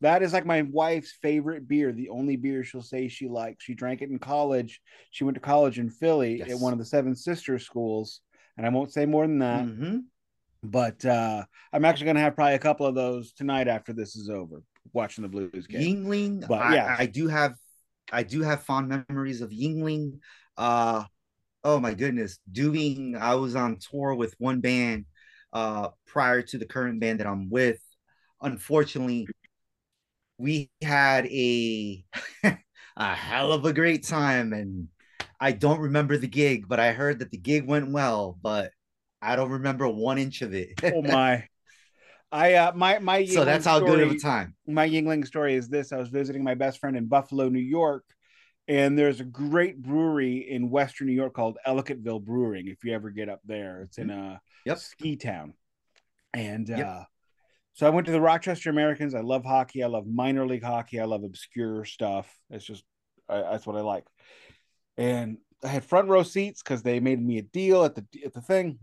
[0.00, 3.62] That is like my wife's favorite beer, the only beer she'll say she likes.
[3.62, 4.80] She drank it in college.
[5.12, 8.20] She went to college in Philly at one of the Seven Sisters schools.
[8.56, 9.64] And I won't say more than that.
[9.64, 10.02] Mhm.
[10.62, 14.14] But uh, I'm actually going to have probably a couple of those tonight after this
[14.16, 16.06] is over, watching the Blues game.
[16.06, 16.96] Yuengling, But, I, yeah.
[16.98, 17.54] I do have
[18.12, 20.18] I do have fond memories of Yuengling.
[20.56, 21.04] Uh
[21.64, 22.38] oh my goodness.
[22.50, 25.06] Doing I was on tour with one band
[25.52, 27.80] uh prior to the current band that I'm with.
[28.40, 29.26] Unfortunately,
[30.38, 32.04] we had a
[32.96, 34.88] a hell of a great time and
[35.40, 38.70] I don't remember the gig, but I heard that the gig went well, but
[39.22, 40.80] I don't remember one inch of it.
[40.82, 41.46] oh my.
[42.30, 44.54] I uh my my so that's Yuengling how good of a time.
[44.66, 48.04] my Yuengling story is this: I was visiting my best friend in Buffalo, New York,
[48.68, 52.68] and there's a great brewery in Western New York called Ellicottville Brewing.
[52.68, 54.34] If you ever get up there, it's in a Mm-hmm.
[54.64, 54.78] Yep.
[54.78, 55.52] ski town.
[56.32, 56.86] And Yep.
[56.86, 57.04] uh,
[57.74, 59.14] so I went to the Rochester Americans.
[59.14, 59.82] I love hockey.
[59.82, 61.00] I love minor league hockey.
[61.00, 62.34] I love obscure stuff.
[62.48, 62.84] It's just
[63.28, 64.04] I, that's what I like.
[64.96, 68.32] And I had front row seats because they made me a deal at the at
[68.32, 68.78] the thing.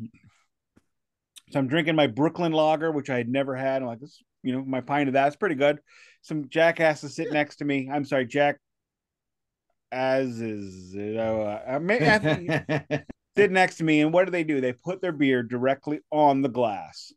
[1.51, 3.81] So I'm drinking my Brooklyn Lager, which I had never had.
[3.81, 5.79] I'm like, this, you know, my pint of that's pretty good.
[6.21, 7.89] Some jackasses sit next to me.
[7.91, 8.57] I'm sorry, Jack.
[9.91, 13.03] As is, you know, uh, I I
[13.35, 14.61] sit next to me, and what do they do?
[14.61, 17.11] They put their beer directly on the glass.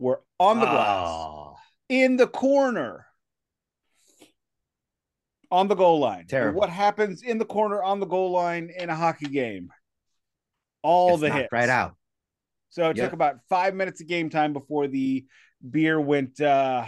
[0.00, 1.56] We're on the glass Oh,
[1.88, 3.06] in the corner
[5.52, 6.26] on the goal line.
[6.26, 6.58] Terrible.
[6.58, 9.70] What happens in the corner on the goal line in a hockey game?
[10.82, 11.52] All gets the hits.
[11.52, 11.94] right out.
[12.74, 13.06] So it Yep.
[13.06, 15.24] took about five minutes of game time before the
[15.70, 16.84] beer went uh,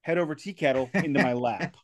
[0.00, 1.76] head over tea kettle into my lap.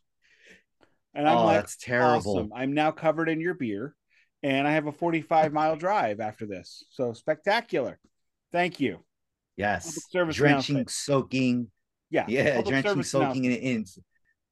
[1.13, 2.37] And I'm oh, like, that's terrible.
[2.37, 2.51] awesome.
[2.55, 3.95] I'm now covered in your beer,
[4.41, 6.85] and I have a 45 mile drive after this.
[6.89, 7.99] So spectacular.
[8.51, 9.05] Thank you.
[9.57, 9.99] Yes,
[10.31, 11.69] drenching, soaking.
[12.09, 12.25] Yeah.
[12.27, 13.85] Yeah, drenching, soaking it in.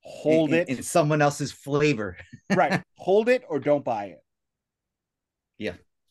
[0.02, 0.70] Hold in, it.
[0.70, 2.16] in someone else's flavor.
[2.56, 2.84] right.
[3.00, 4.24] Hold it or don't buy it.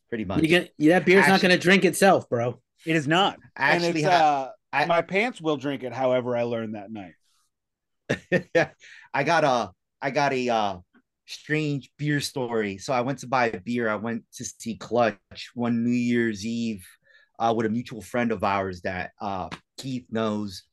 [0.09, 0.43] Pretty much.
[0.43, 2.61] You get that beer's not going to drink itself, bro.
[2.87, 3.39] It is not.
[3.57, 5.93] I and actually it's, ha- uh, I- my pants will drink it.
[5.93, 7.15] However, I learned that night.
[9.15, 9.71] I got a
[10.03, 10.77] I got a uh
[11.27, 12.79] strange beer story.
[12.79, 13.89] So I went to buy a beer.
[13.89, 16.85] I went to see Clutch one New Year's Eve
[17.39, 20.65] uh with a mutual friend of ours that uh Keith knows.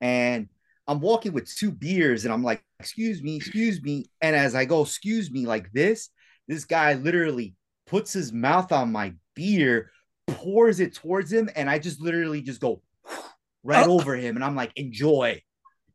[0.00, 0.48] And
[0.86, 4.06] I'm walking with two beers and I'm like, excuse me, excuse me.
[4.20, 6.08] And as I go, excuse me, like this,
[6.48, 7.54] this guy literally
[7.92, 9.92] puts his mouth on my beer,
[10.28, 12.82] pours it towards him, and I just literally just go
[13.64, 13.92] right Oh.
[14.00, 14.36] over him.
[14.36, 15.42] And I'm like, enjoy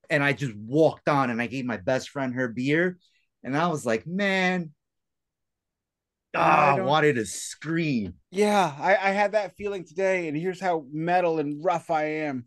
[0.09, 2.99] and I just walked on and I gave my best friend her beer.
[3.43, 4.71] And I was like, man,
[6.35, 8.15] I ah, I wanted to scream.
[8.31, 12.45] Yeah, I, I had that feeling today, and here's how metal and rough I am.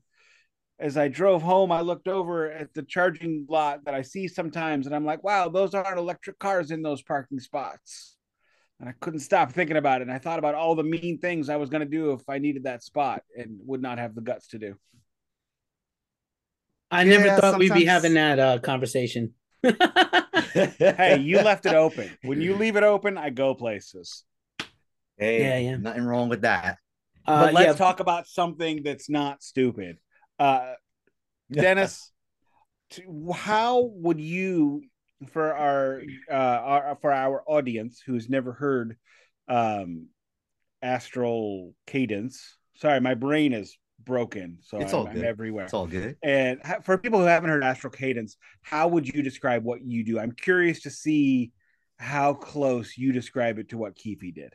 [0.79, 4.87] As I drove home, I looked over at the charging lot that I see sometimes,
[4.87, 8.17] and I'm like, wow, those aren't electric cars in those parking spots.
[8.81, 10.09] And I couldn't stop thinking about it.
[10.09, 12.39] And I thought about all the mean things I was going to do if I
[12.39, 14.75] needed that spot and would not have the guts to do.
[16.91, 19.35] I never Yeah, thought we'd be having that uh, conversation.
[20.97, 22.17] hey, you left it open.
[22.23, 24.25] When you leave it open, I go places.
[25.19, 25.77] Hey, Yeah, yeah.
[25.77, 26.79] nothing wrong with that.
[27.27, 29.99] Uh, But let's yeah, talk about something that's not stupid.
[30.39, 30.75] Uh,
[31.57, 32.13] Dennis,
[32.91, 34.83] to, how would you,
[35.29, 38.97] for our, uh, our for our audience who's never heard
[39.49, 40.07] um,
[40.83, 42.57] astral cadence?
[42.77, 45.25] Sorry, my brain is broken, so It's I'm, all I'm good.
[45.25, 45.65] everywhere.
[45.65, 46.17] It's all good.
[46.23, 50.19] And for people who haven't heard astral cadence, how would you describe what you do?
[50.19, 51.53] I'm curious to see
[51.99, 54.55] how close you describe it to what Keefe did.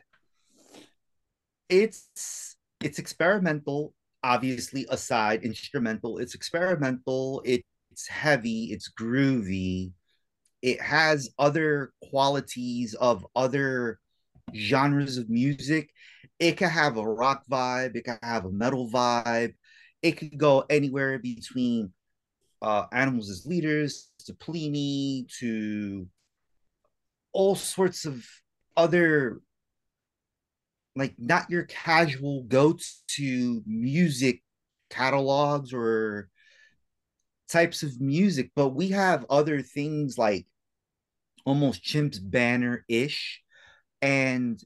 [1.68, 6.18] It's it's experimental, obviously aside instrumental.
[6.18, 7.42] It's experimental.
[7.44, 8.64] It's heavy.
[8.72, 9.92] It's groovy.
[10.66, 14.00] It has other qualities of other
[14.52, 15.90] genres of music.
[16.40, 17.94] It could have a rock vibe.
[17.94, 19.54] It could have a metal vibe.
[20.02, 21.92] It could go anywhere between
[22.60, 26.08] uh, Animals as Leaders to Plini to
[27.32, 28.26] all sorts of
[28.76, 29.40] other
[30.96, 32.76] like not your casual go
[33.06, 34.42] to music
[34.90, 36.28] catalogs or
[37.48, 40.44] types of music, but we have other things like
[41.46, 43.40] almost Chimp Spanner ish.
[44.02, 44.62] And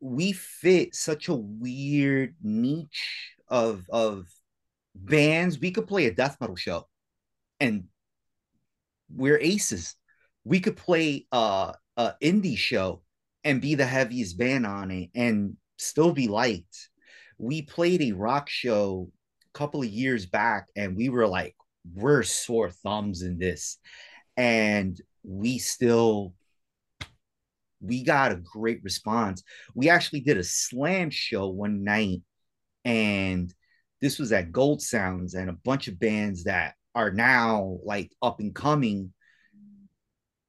[0.00, 4.26] we fit such a weird niche of of
[4.96, 5.60] bands.
[5.60, 6.88] We could play a death metal show
[7.60, 7.84] and
[9.14, 9.94] we're aces.
[10.44, 13.02] We could play uh a indie show
[13.44, 16.88] and be the heaviest band on it and still be liked.
[17.38, 19.10] We played a rock show
[19.54, 21.54] a couple of years back and we were like,
[21.94, 23.78] we're sore thumbs in this.
[24.36, 26.34] And we still
[27.80, 29.42] we got a great response.
[29.74, 32.22] We actually did a slam show one night
[32.84, 33.52] and
[34.00, 38.40] this was at Gold Sounds and a bunch of bands that are now like up
[38.40, 39.12] and coming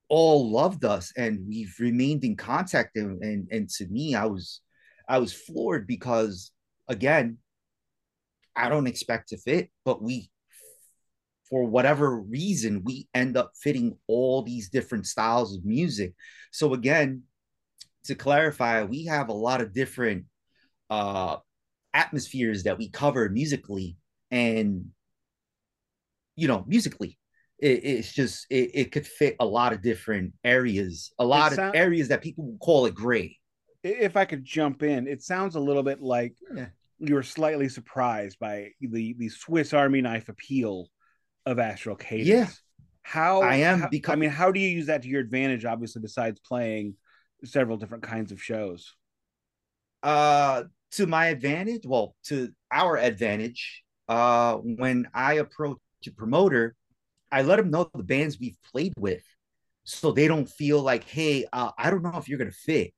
[0.08, 4.62] all loved us and we've remained in contact and, and and to me i was
[5.10, 6.52] i was floored because
[6.88, 7.38] again
[8.56, 10.30] i don't expect to fit but we
[11.50, 16.14] for whatever reason we end up fitting all these different styles of music.
[16.52, 17.24] So again
[18.06, 20.26] to clarify we have a lot of different
[20.90, 21.38] uh
[21.94, 23.98] atmospheres that we cover musically
[24.32, 24.86] and
[26.36, 27.18] you know musically.
[27.58, 31.56] It, it's just it, it could fit a lot of different areas a lot of
[31.56, 33.38] sound- areas that people would call it gray.
[33.84, 36.68] If I could jump in, it sounds a little bit like Yeah.
[37.00, 40.90] you were slightly surprised by the the Swiss Army knife appeal
[41.46, 42.28] of astral cadence.
[42.28, 42.48] Yeah.
[43.02, 45.64] How I am how- become- I mean, how do you use that to your advantage?
[45.66, 46.96] Obviously, besides playing
[47.44, 48.94] several different kinds of shows.
[50.04, 55.78] uh to my advantage well to our advantage uh when i approach
[56.08, 56.76] a promoter
[57.32, 59.24] i let them know the bands we've played with
[59.84, 62.94] so they don't feel like hey uh, i don't know if you're gonna fit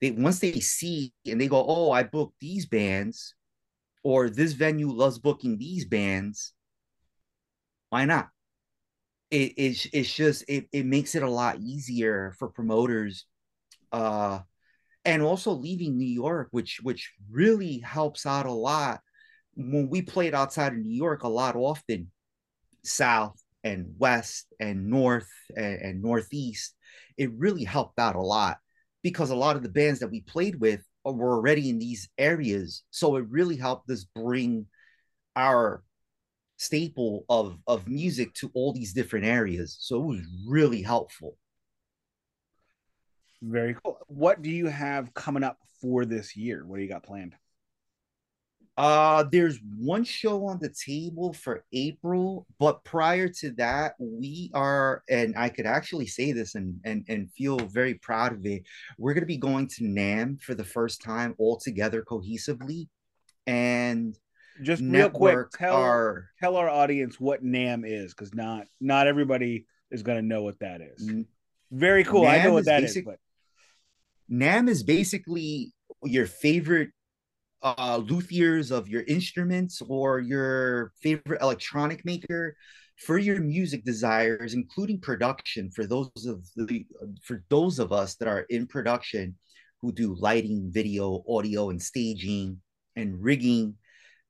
[0.00, 3.34] they once they see and they go oh i booked these bands
[4.02, 6.52] or this venue loves booking these bands
[7.94, 8.26] why not
[9.30, 13.26] it, it's, it's just it, it makes it a lot easier for promoters
[13.92, 14.40] uh
[15.04, 19.00] and also leaving New York, which which really helps out a lot.
[19.54, 22.10] When we played outside of New York a lot often,
[22.82, 26.74] south and west and north and, and northeast,
[27.16, 28.56] it really helped out a lot
[29.02, 32.82] because a lot of the bands that we played with were already in these areas.
[32.90, 34.66] So it really helped us bring
[35.36, 35.84] our
[36.56, 39.76] staple of of music to all these different areas.
[39.80, 41.36] So it was really helpful.
[43.42, 43.98] Very cool.
[44.06, 46.64] What do you have coming up for this year?
[46.64, 47.34] What do you got planned?
[48.76, 55.04] Uh, there's one show on the table for April, but prior to that, we are,
[55.08, 58.64] and I could actually say this and and and feel very proud of it.
[58.98, 62.88] We're gonna be going to NAMM for the first time all together cohesively,
[63.46, 64.18] and
[64.62, 69.66] Just real quick, tell our tell our audience what NAMM is, because not not everybody
[69.90, 71.10] is going to know what that is.
[71.70, 72.26] Very cool.
[72.26, 73.18] I know what is that is, basic- but
[74.30, 75.72] NAMM is basically
[76.02, 76.90] your favorite
[77.62, 82.56] uh, luthiers of your instruments or your favorite electronic maker
[82.96, 85.70] for your music desires, including production.
[85.70, 86.86] For those of the
[87.22, 89.36] for those of us that are in production,
[89.80, 92.60] who do lighting, video, audio, and staging
[92.96, 93.74] and rigging,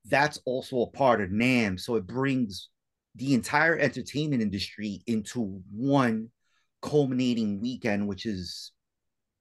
[0.07, 1.81] that's also a part of NAMM.
[1.81, 2.69] So it brings
[3.15, 6.31] the entire entertainment industry into one
[6.83, 8.73] culminating weekend, which is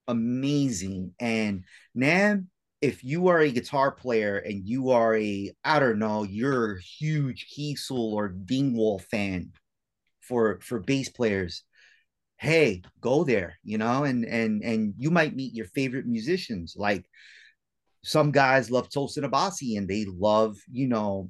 [0.07, 1.13] amazing.
[1.19, 1.63] And
[1.97, 2.47] NAMM,
[2.81, 6.81] if you are a guitar player and you are a, I don't know, you're a
[6.81, 9.51] huge Kiesel or Dingwall fan,
[10.23, 11.63] for for bass players
[12.37, 17.05] hey go there you know and and and you might meet your favorite musicians like
[18.03, 21.29] some guys love Tosin Abasi and they love you know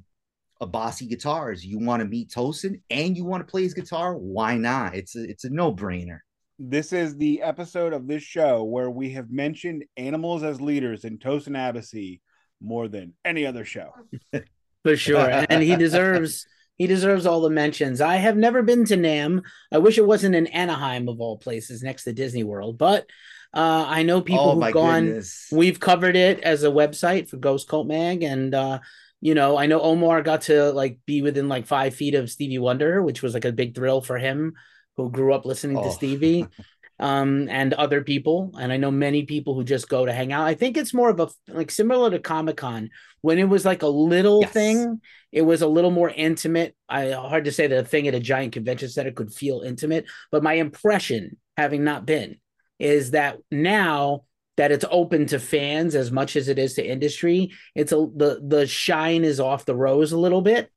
[0.60, 1.64] Abasi guitars.
[1.64, 4.14] You want to meet Tosin and you want to play his guitar?
[4.16, 4.94] Why not?
[4.94, 6.18] It's a it's a no-brainer.
[6.58, 11.18] This is the episode of this show where we have mentioned animals as leaders in
[11.18, 12.20] Tosin Abasi
[12.60, 13.90] more than any other show.
[14.84, 15.44] For sure.
[15.48, 16.46] And he deserves
[16.76, 18.00] he deserves all the mentions.
[18.00, 19.42] I have never been to NAMM.
[19.72, 23.08] I wish it wasn't in Anaheim of all places next to Disney World, but
[23.54, 25.06] uh, I know people oh, who've gone.
[25.06, 25.48] Goodness.
[25.52, 28.80] We've covered it as a website for Ghost Cult Mag, and uh,
[29.20, 32.58] you know, I know Omar got to like be within like five feet of Stevie
[32.58, 34.54] Wonder, which was like a big thrill for him,
[34.96, 35.84] who grew up listening oh.
[35.84, 36.46] to Stevie.
[36.98, 38.52] um, and other people.
[38.58, 40.46] And I know many people who just go to hang out.
[40.46, 42.90] I think it's more of a like similar to Comic Con
[43.20, 44.52] when it was like a little yes.
[44.52, 45.00] thing.
[45.32, 46.76] It was a little more intimate.
[46.88, 50.06] I hard to say that a thing at a giant convention center could feel intimate,
[50.30, 52.36] but my impression, having not been,
[52.78, 54.24] is that now
[54.56, 58.40] that it's open to fans as much as it is to industry, it's a the
[58.46, 60.70] the shine is off the rose a little bit.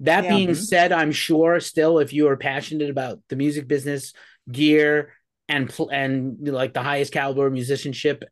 [0.00, 0.30] That yeah.
[0.30, 4.12] being said, I'm sure still if you are passionate about the music business,
[4.50, 5.12] gear,
[5.48, 8.24] and and like the highest caliber musicianship,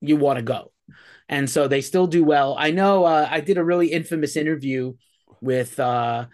[0.00, 0.72] you want to go.
[1.28, 2.54] And so they still do well.
[2.58, 4.94] I know uh, I did a really infamous interview
[5.40, 6.26] with uh,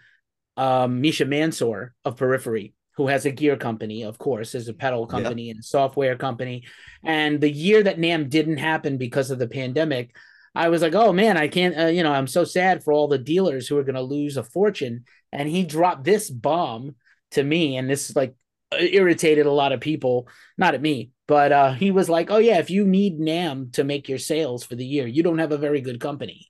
[0.57, 5.07] um, Misha Mansour of Periphery, who has a gear company, of course, is a pedal
[5.07, 6.65] company and a software company.
[7.03, 10.15] And the year that NAMM didn't happen because of the pandemic,
[10.55, 13.09] I was like, oh man, I can't, uh, you know, I'm so sad for all
[13.09, 15.07] the dealers who are going to lose a fortune.
[15.33, 16.97] And he dropped this bomb
[17.31, 17.79] to me.
[17.79, 18.35] And this like
[18.79, 20.29] irritated a lot of people,
[20.59, 23.83] not at me, but uh, he was like, "Oh yeah, if you need NAMM to
[23.85, 26.49] make your sales for the year, you don't have a very good company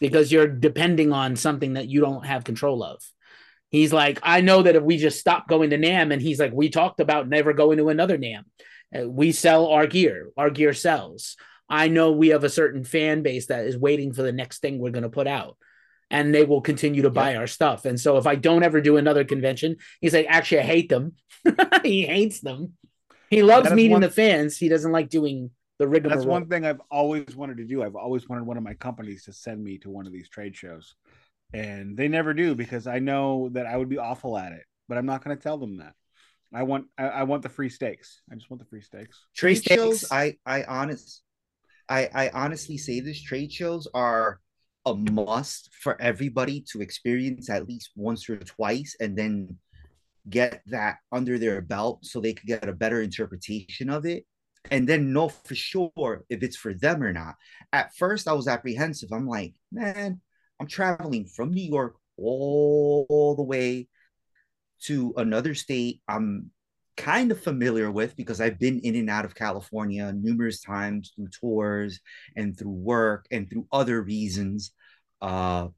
[0.00, 3.02] because you're depending on something that you don't have control of."
[3.72, 6.52] He's like, "I know that if we just stop going to NAMM," and he's like,
[6.52, 8.44] "We talked about never going to another NAMM.
[8.96, 10.30] Uh, we sell our gear.
[10.36, 11.36] Our gear sells.
[11.68, 14.78] I know we have a certain fan base that is waiting for the next thing
[14.78, 15.56] we're going to put out."
[16.12, 17.86] and they will continue to buy our stuff.
[17.86, 21.14] And so if I don't ever do another convention, he's like, actually, I hate them.
[21.82, 22.74] he hates them.
[23.30, 24.58] He loves meeting one, the fans.
[24.58, 26.18] He doesn't like doing the rigmarole.
[26.18, 27.82] That's one thing I've always wanted to do.
[27.82, 30.54] I've always wanted one of my companies to send me to one of these trade
[30.54, 30.94] shows,
[31.52, 34.64] and they never do because I know that I would be awful at it.
[34.88, 35.94] But I'm not going to tell them that.
[36.54, 38.20] I want I, I, want the free steaks.
[38.30, 39.18] I just want the free steaks.
[39.34, 41.22] Trade shows, I I honest,
[41.88, 44.40] I I honestly say this: trade shows are
[44.84, 49.56] a must for everybody to experience at least once or twice and then
[50.28, 54.24] get that under their belt so they could get a better interpretation of it
[54.70, 57.34] and then know for sure if it's for them or not.
[57.72, 59.12] At first, I was apprehensive.
[59.12, 60.20] I'm like, man,
[60.62, 63.88] I'm traveling from New York all, the way
[64.84, 66.52] to another state I'm
[66.96, 71.30] kind of familiar with because I've been in and out of California numerous times through
[71.40, 71.98] tours
[72.36, 74.72] and through work and through other reasons.
[75.20, 75.68] Uh,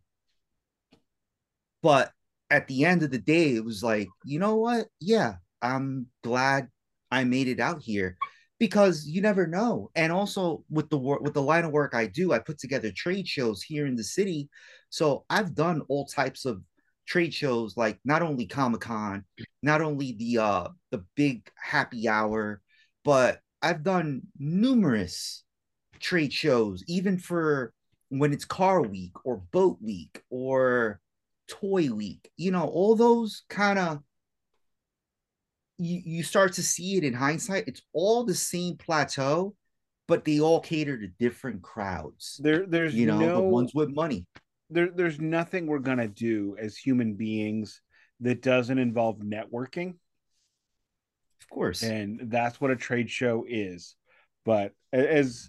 [1.83, 2.13] but
[2.51, 4.89] at the end of the day, it was like, you know what?
[5.01, 6.69] Yeah, I'm glad
[7.11, 8.19] I made it out here
[8.59, 9.91] because you never know.
[9.95, 12.93] And also with the work with the line of work I do, I put together
[12.95, 14.49] trade shows here in the city.
[14.91, 16.63] So I've done all types of
[17.07, 19.25] trade shows like not only Comic-Con,
[19.63, 22.61] not only the uh the big happy hour,
[23.05, 25.45] but I've done numerous
[26.01, 27.73] trade shows even for
[28.11, 31.01] when it's car week or boat week or
[31.49, 34.01] toy week you know all those kind of
[35.79, 39.55] you, you start to see it in hindsight it's all the same plateau
[40.07, 42.41] but they all cater to different crowds.
[42.43, 44.27] There there's you know no, the ones with money.
[44.71, 47.81] There, there's nothing we're gonna do as human beings
[48.21, 49.95] that doesn't involve networking.
[51.41, 51.83] Of course.
[51.83, 53.97] And that's what a trade show is.
[54.45, 55.49] But as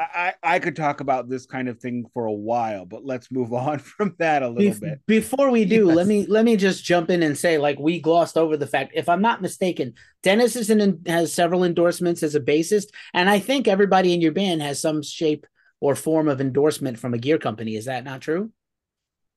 [0.00, 3.52] I, I could talk about this kind of thing for a while, but let's move
[3.54, 5.00] on from that a little Be- bit.
[5.06, 5.96] Before we do, yes.
[5.96, 8.92] let me let me just jump in and say, like we glossed over the fact,
[8.94, 13.38] if I'm not mistaken, Dennis is in, has several endorsements as a bassist, and I
[13.38, 15.46] think everybody in your band has some shape
[15.80, 17.76] or form of endorsement from a gear company.
[17.76, 18.52] Is that not true?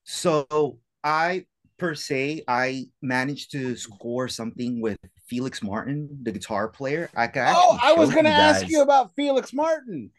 [0.04, 1.46] So I
[1.78, 4.98] per se, I managed to score something with
[5.28, 7.10] Felix Martin, the guitar player.
[7.16, 10.12] I oh, I was going to ask you about Felix Martin.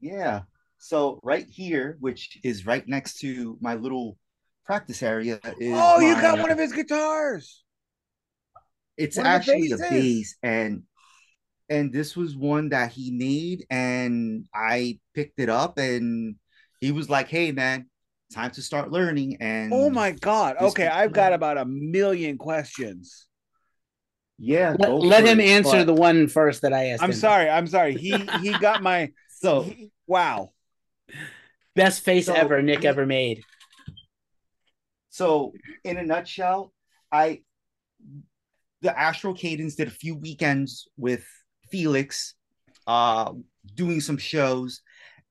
[0.00, 0.42] Yeah.
[0.78, 4.16] So right here, which is right next to my little
[4.64, 7.62] practice area, is oh, my, you got one of his guitars.
[8.96, 10.82] It's one actually a bass, and
[11.68, 16.36] and this was one that he made, and I picked it up, and
[16.80, 17.86] he was like, "Hey, man,
[18.30, 19.36] time to start learning.
[19.40, 20.56] And Oh my god.
[20.60, 23.26] Okay, I've got about a million questions.
[24.38, 27.02] yeah, Let, let him it, answer but- the one first that I asked.
[27.02, 27.16] I'm him.
[27.16, 27.50] sorry.
[27.50, 27.96] I'm sorry.
[27.96, 29.10] He he got my
[29.40, 29.72] So
[30.06, 30.52] wow.
[31.74, 33.42] Best face So- ever Nik ever made.
[35.08, 35.52] So,
[35.84, 36.72] in a nutshell,
[37.10, 37.42] I
[38.82, 41.24] the Astral Cadence did a few weekends with
[41.70, 42.34] Felix,
[42.86, 43.32] uh,
[43.74, 44.80] doing some shows,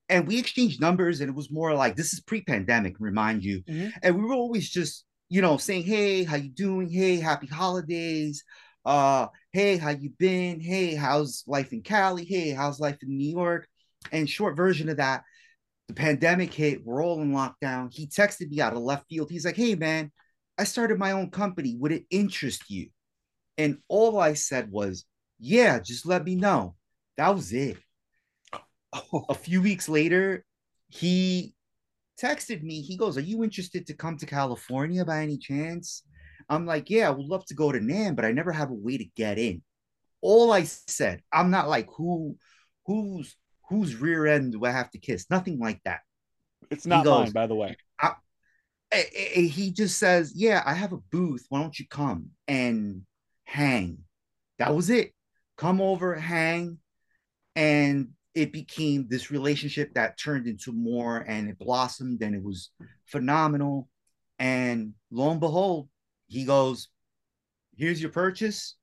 [0.08, 3.92] and we exchanged numbers, and it was more like this is pre-pandemic, remind you, Mhm.
[4.02, 6.90] and we were always just you know saying, "Hey, how you doing?
[6.90, 8.44] Hey, happy holidays."
[8.84, 10.58] Uh, hey, how you been?
[10.60, 12.24] Hey, how's life in Cali?
[12.24, 13.68] Hey, how's life in New York?
[14.12, 15.22] And short version of that,
[15.88, 17.92] the pandemic hit, we're all in lockdown.
[17.92, 19.30] He texted me out of left field.
[19.30, 20.10] He's like, hey, man,
[20.56, 21.76] I started my own company.
[21.78, 22.90] Would it interest you?
[23.58, 25.04] And all I said was,
[25.38, 26.76] yeah, just let me know.
[27.16, 27.78] That was it.
[29.28, 30.44] A few weeks later,
[30.88, 31.54] he
[32.20, 32.82] texted me.
[32.82, 36.02] He goes, Are you interested to come to California by any chance?
[36.48, 38.74] I'm like, Yeah, I would love to go to NAMM, but I never have a
[38.74, 39.62] way to get in.
[40.20, 42.36] All I said, I'm not like who
[42.86, 43.36] who's
[43.70, 45.30] whose rear end do I have to kiss?
[45.30, 46.00] Nothing like that.
[46.70, 47.76] It's not goes- mine, by the way.
[48.92, 51.46] Eh, eh, eh, he just says, Yeah, I have a booth.
[51.48, 53.02] Why don't you come and
[53.44, 53.98] hang?
[54.58, 55.12] That was it.
[55.56, 56.78] Come over, hang.
[57.54, 62.70] And it became this relationship that turned into more and it blossomed and it was
[63.06, 63.88] phenomenal.
[64.38, 65.88] And lo and behold,
[66.26, 66.88] he goes,
[67.76, 68.76] Here's your purchase.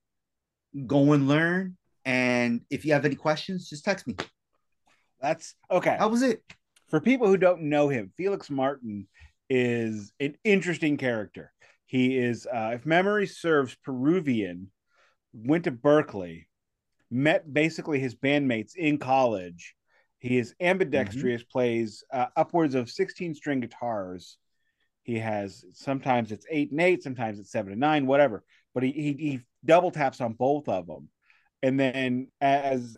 [0.86, 1.78] Go and learn.
[2.06, 4.16] And if you have any questions, just text me.
[5.22, 5.96] That's okay.
[5.98, 6.44] How was it.
[6.90, 9.08] For people who don't know him, Felix Martin
[9.50, 11.52] is an interesting character.
[11.86, 14.72] He is, uh, if memory serves, Peruvian,
[15.34, 16.46] went to Berklee,
[17.10, 19.76] met basically his bandmates in college.
[20.20, 24.38] He is ambidextrous, plays uh, upwards of 16 string guitars.
[25.04, 28.44] He has sometimes it's eight and eight, sometimes it's seven and nine, whatever.
[28.74, 31.08] But he he, he double taps on both of them.
[31.64, 32.98] And then as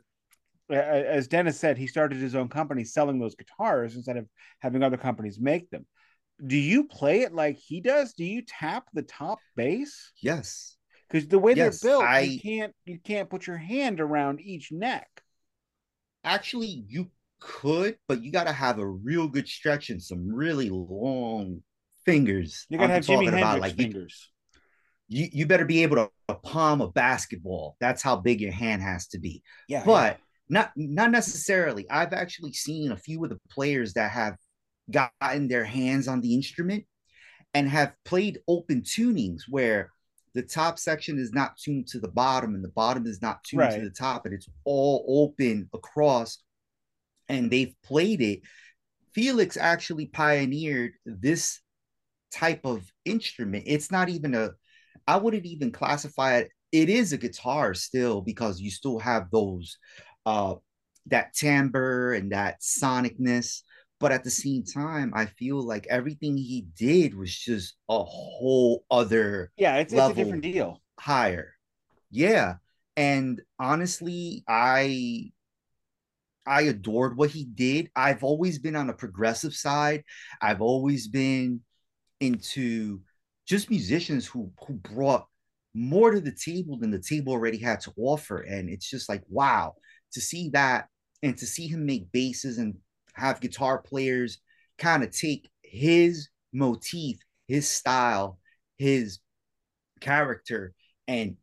[0.70, 4.28] as Dennis said, he started his own company selling those guitars instead of
[4.60, 5.86] having other companies make them.
[6.46, 8.14] Do you play it like he does?
[8.14, 10.12] Do you tap the top bass?
[10.22, 10.78] Yes.
[11.10, 14.40] Because the way Yes, they're built, I- you can't you can't put your hand around
[14.42, 15.10] each neck.
[16.24, 17.10] actually you
[17.40, 21.64] could, but you got to have a real good stretch and some really long
[22.06, 22.66] fingers.
[22.70, 24.30] You gotta I'm have Jimi talking Hendrix like fingers.
[25.08, 25.96] you, you better be able
[26.28, 27.76] to palm a basketball.
[27.80, 29.42] That's how big your hand has to be.
[29.68, 31.90] Yeah, But not not necessarily.
[31.90, 34.36] I've actually seen a few of the players that have
[34.92, 36.86] gotten their hands on the instrument
[37.54, 39.92] and have played open tunings where
[40.34, 43.60] the top section is not tuned to the bottom and the bottom is not tuned
[43.62, 43.80] Right.
[43.80, 46.40] to the top and it's all open across
[47.28, 48.42] and they've played it
[49.14, 51.60] felix actually pioneered this
[52.32, 54.52] type of instrument it's not even a
[55.08, 59.78] i wouldn't even classify it it is a guitar still because you still have those
[60.26, 60.56] uh
[61.06, 63.64] that timbre and that sonicness
[64.00, 68.84] but at the same time i feel like everything he did was just a whole
[68.92, 70.82] other yeah, it's, it's a different deal.
[71.00, 71.54] higher.
[72.12, 72.56] Yeah.
[72.96, 75.32] And honestly, I
[76.46, 77.90] I adored what he did.
[77.96, 80.04] I've always been on a progressive side.
[80.42, 81.62] I've always been
[82.20, 83.02] into
[83.46, 85.28] just musicians who who brought
[85.74, 88.42] more to the table than the table already had to offer.
[88.42, 89.76] And it's just like, wow,
[90.14, 90.88] to see that
[91.22, 92.76] and to see him make basses and
[93.14, 94.40] have guitar players
[94.78, 98.40] kind of take his motif, his style,
[98.78, 99.20] his
[100.00, 100.74] character
[101.08, 101.36] and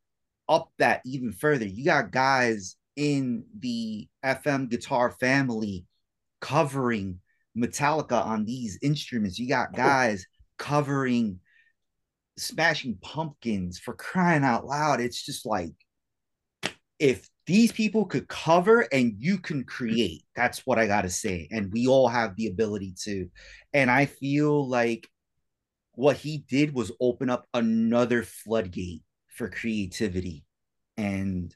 [0.48, 1.66] up that even further.
[1.66, 5.84] You got guys in the FM guitar family
[6.40, 7.20] covering
[7.56, 9.38] Metallica on these instruments.
[9.38, 10.26] You got guys
[10.58, 11.40] covering
[12.38, 15.00] Smashing Pumpkins for crying out loud.
[15.00, 15.72] It's just like
[16.98, 21.48] if these people could cover and you can create, that's what I got to say.
[21.52, 23.28] And we all have the ability to.
[23.72, 25.08] And I feel like
[25.92, 30.44] what he did was open up another floodgate for creativity.
[30.96, 31.54] And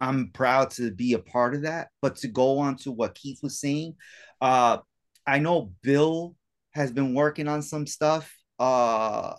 [0.00, 1.88] I'm proud to be a part of that.
[2.00, 3.96] But to go on to what Keith was saying,
[4.40, 4.78] uh,
[5.26, 6.36] I know Bill
[6.72, 8.32] has been working on some stuff.
[8.58, 9.34] Uh,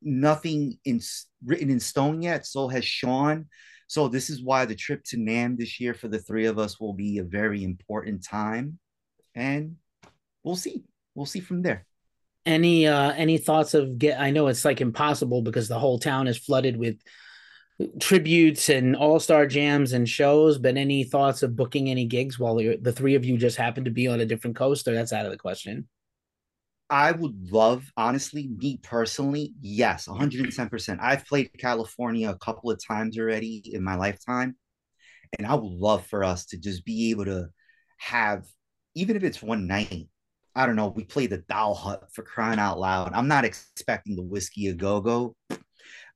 [0.00, 1.00] nothing in
[1.44, 2.46] written in stone yet.
[2.46, 3.46] So has Sean.
[3.92, 6.80] So this is why the trip to NAMM this year for the three of us
[6.80, 8.78] will be a very important time,
[9.34, 9.76] and
[10.42, 10.84] we'll see.
[11.14, 11.84] We'll see from there.
[12.46, 16.26] Any uh any thoughts of get I know it's like impossible because the whole town
[16.26, 17.02] is flooded with
[18.00, 22.94] tributes and all-star jams and shows, but any thoughts of booking any gigs while the
[22.96, 25.32] three of you just happen to be on a different coast or that's out of
[25.32, 25.86] the question?
[26.92, 30.98] I would love, honestly, me personally, yes, 110%.
[31.00, 34.56] I've played California a couple of times already in my lifetime.
[35.38, 37.48] And I would love for us to just be able to
[37.96, 38.44] have,
[38.94, 40.10] even if it's one night,
[40.54, 43.12] I don't know, we play the Doll Hut for crying out loud.
[43.14, 45.34] I'm not expecting the Whisky a Go Go.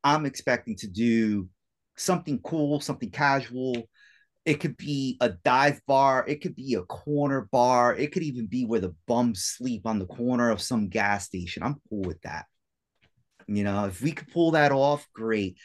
[0.04, 1.48] I'm expecting to do
[1.96, 3.88] something cool, something casual,
[4.46, 6.24] it could be a dive bar.
[6.26, 7.96] It could be a corner bar.
[7.96, 11.64] It could even be where the bums sleep on the corner of some gas station.
[11.64, 12.46] I'm cool with that.
[13.48, 15.58] You know, if we could pull that off, great.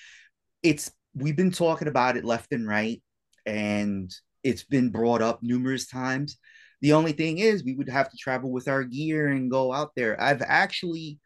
[0.64, 3.02] It's we've been talking about it left and right,
[3.46, 4.12] and
[4.44, 6.38] it's been brought up numerous times.
[6.82, 9.92] The only thing is, we would have to travel with our gear and go out
[9.96, 10.20] there.
[10.20, 11.20] I've actually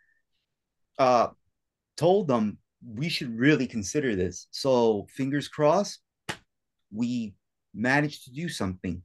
[0.99, 1.27] uh,
[1.95, 4.47] told them we should really consider this.
[4.51, 6.01] So, fingers crossed,
[6.91, 7.33] we
[7.75, 9.01] managed to do something.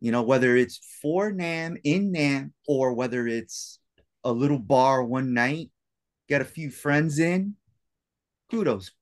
[0.00, 3.78] You know, whether it's for NAMM in NAMM or whether it's
[4.22, 5.70] a little bar one night,
[6.28, 7.54] get a few friends in,
[8.50, 8.92] kudos.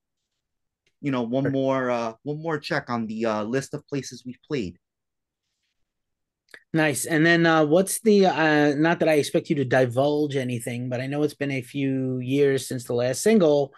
[1.00, 4.42] You know, one more uh one more check on the uh list of places we've
[4.46, 4.78] played.
[6.72, 7.04] Nice.
[7.06, 11.00] And then uh what's the uh not that I expect you to divulge anything, but
[11.00, 13.74] I know it's been a few years since the last single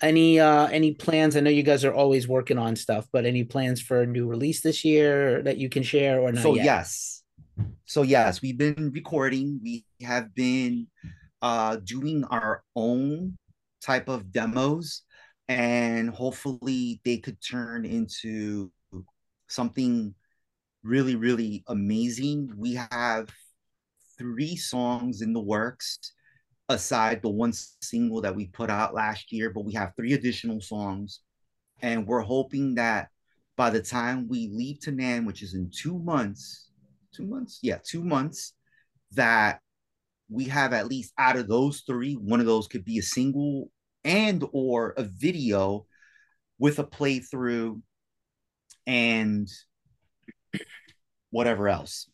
[0.00, 1.36] any uh any plans?
[1.36, 4.26] I know you guys are always working on stuff but any plans for a new
[4.26, 6.64] release this year that you can share or not so yet?
[6.64, 7.22] yes.
[7.84, 9.60] So yes we've been recording.
[9.62, 10.86] We have been
[11.42, 13.36] uh doing our own
[13.82, 15.02] type of demos
[15.48, 18.70] and hopefully they could turn into
[19.48, 20.14] something
[20.82, 22.52] really really amazing.
[22.56, 23.28] We have
[24.18, 26.12] three songs in the works
[26.68, 30.60] aside the one single that we put out last year, but we have three additional
[30.60, 31.20] songs.
[31.80, 33.08] And we're hoping that
[33.56, 36.70] by the time we leave to NAMM, which is in two months,
[37.14, 38.54] two months, yeah, two months,
[39.12, 39.60] that
[40.28, 43.70] we have at least out of those three, one of those could be a single
[44.04, 45.86] and or a video
[46.58, 47.80] with a playthrough
[48.86, 49.48] and
[51.30, 52.10] whatever else.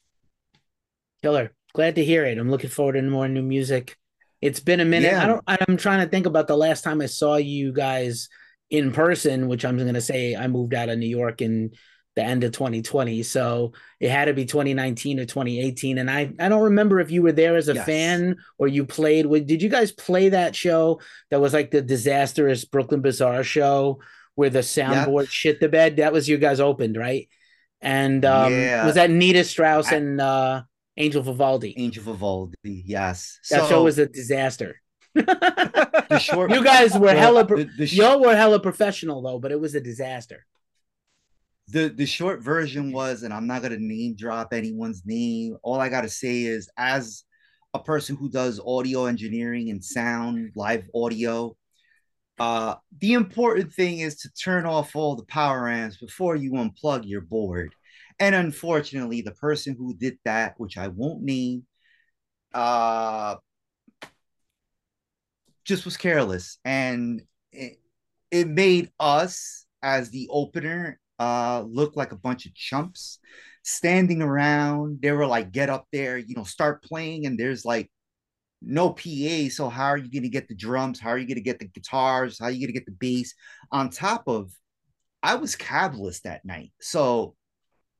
[1.22, 1.52] Killer.
[1.74, 2.38] Glad to hear it.
[2.38, 3.96] I'm looking forward to more new music.
[4.44, 5.12] It's been a minute.
[5.12, 5.24] Yeah.
[5.24, 5.42] I don't.
[5.46, 8.28] I'm trying to think about the last time I saw you guys
[8.68, 11.72] in person, which I'm going to say I moved out of New York in
[12.14, 13.22] the end of 2020.
[13.22, 15.98] So it had to be 2019 or 2018.
[15.98, 17.86] And I, I don't remember if you were there as a yes.
[17.86, 21.82] fan or you played with, did you guys play that show that was like the
[21.82, 24.00] disastrous Brooklyn Bazaar show
[24.34, 25.30] where the soundboard yep.
[25.30, 25.96] shit the bed?
[25.96, 27.28] That was you guys opened, right?
[27.80, 28.86] And um, yeah.
[28.86, 30.62] was that Nita Strauss I, and uh,
[30.96, 31.74] Angel Vivaldi.
[31.76, 33.40] Angel Vivaldi, yes.
[33.50, 34.80] That so, show was a disaster.
[35.14, 39.60] the short, you guys were hella, the, the, y'all were hella professional though, but it
[39.60, 40.44] was a disaster.
[41.68, 45.56] The the short version was, and I'm not gonna name drop anyone's name.
[45.62, 47.24] All I gotta say is, as
[47.74, 51.56] a person who does audio engineering and sound, live audio,
[52.38, 57.06] uh, the important thing is to turn off all the power amps before you unplug
[57.06, 57.72] your board.
[58.18, 61.66] And unfortunately, the person who did that, which I won't name,
[62.52, 63.36] uh,
[65.64, 66.58] just was careless.
[66.64, 67.78] And it,
[68.30, 73.18] it made us, as the opener, uh, look like a bunch of chumps
[73.62, 75.00] standing around.
[75.02, 77.26] They were like, get up there, you know, start playing.
[77.26, 77.90] And there's like
[78.62, 79.48] no PA.
[79.50, 81.00] So how are you going to get the drums?
[81.00, 82.38] How are you going to get the guitars?
[82.38, 83.34] How are you going to get the bass?
[83.72, 84.52] On top of,
[85.22, 86.72] I was cabless that night.
[86.80, 87.34] So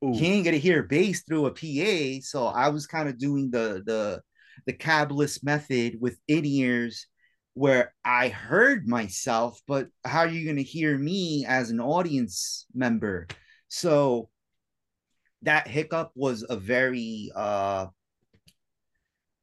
[0.03, 0.13] Ooh.
[0.13, 2.21] he ain't gonna hear bass through a PA.
[2.21, 4.21] So I was kind of doing the the
[4.65, 7.07] the cabless method with in ears
[7.53, 13.27] where I heard myself, but how are you gonna hear me as an audience member?
[13.67, 14.29] So
[15.43, 17.87] that hiccup was a very uh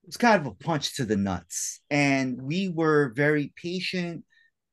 [0.02, 1.80] it was kind of a punch to the nuts.
[1.88, 4.24] And we were very patient.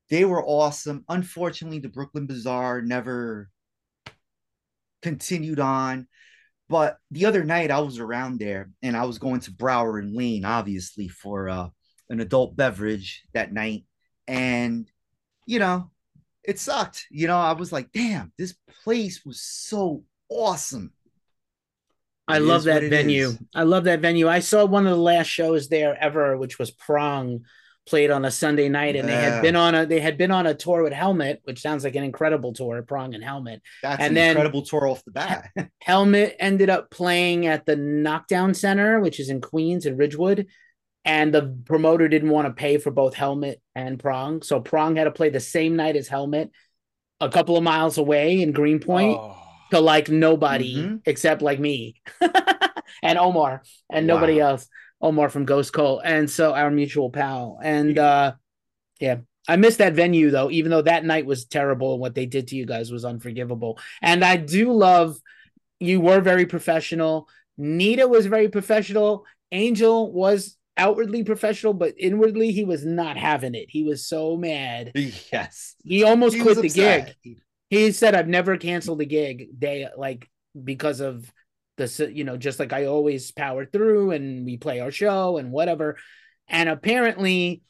[0.08, 1.04] They were awesome.
[1.08, 3.48] Unfortunately, the Brooklyn Bazaar never
[5.02, 6.06] continued on.
[6.68, 10.44] But the other night I was around there and I was going to Brouwerij Lane,
[10.44, 11.68] obviously, for uh,
[12.08, 13.86] an adult beverage that night.
[14.28, 14.88] And,
[15.46, 15.90] you know,
[16.44, 17.06] it sucked.
[17.10, 20.92] You know, I was like, damn, this place was so awesome.
[22.28, 23.32] I it love that venue.
[23.54, 24.28] I love that venue.
[24.28, 27.40] I saw one of the last shows there ever, which was Prong
[27.86, 29.16] played on a Sunday night, and yeah.
[29.16, 31.84] they had been on a they had been on a tour with Helmet, which sounds
[31.84, 33.62] like an incredible tour, Prong and Helmet.
[33.82, 35.50] That's and an then incredible tour off the bat.
[35.82, 40.46] Helmet ended up playing at the Knockdown Center, which is in Queens and Ridgewood,
[41.04, 45.04] and the promoter didn't want to pay for both Helmet and Prong, so Prong had
[45.04, 46.50] to play the same night as Helmet,
[47.20, 49.18] a couple of miles away in Greenpoint.
[49.18, 49.36] Oh.
[49.70, 50.96] To like nobody mm-hmm.
[51.06, 51.94] except like me
[53.04, 54.14] and Omar and wow.
[54.16, 54.66] nobody else
[55.00, 57.58] Omar from Ghost Cult, and so our mutual pal.
[57.62, 58.34] And uh
[59.00, 59.16] yeah,
[59.48, 62.48] I missed that venue though, even though that night was terrible and what they did
[62.48, 63.78] to you guys was unforgivable.
[64.02, 65.18] And I do love
[65.78, 67.28] you were very professional.
[67.56, 69.24] Nita was very professional.
[69.52, 73.66] Angel was outwardly professional, but inwardly he was not having it.
[73.68, 74.92] He was so mad.
[75.32, 75.74] Yes.
[75.84, 77.16] He almost He quit the upset.
[77.24, 77.38] gig.
[77.70, 80.28] He said, "I've never canceled a gig day like
[80.64, 81.30] because of
[81.80, 85.50] the you know just like I always power through and we play our show and
[85.52, 85.96] whatever."
[86.48, 87.62] And apparently,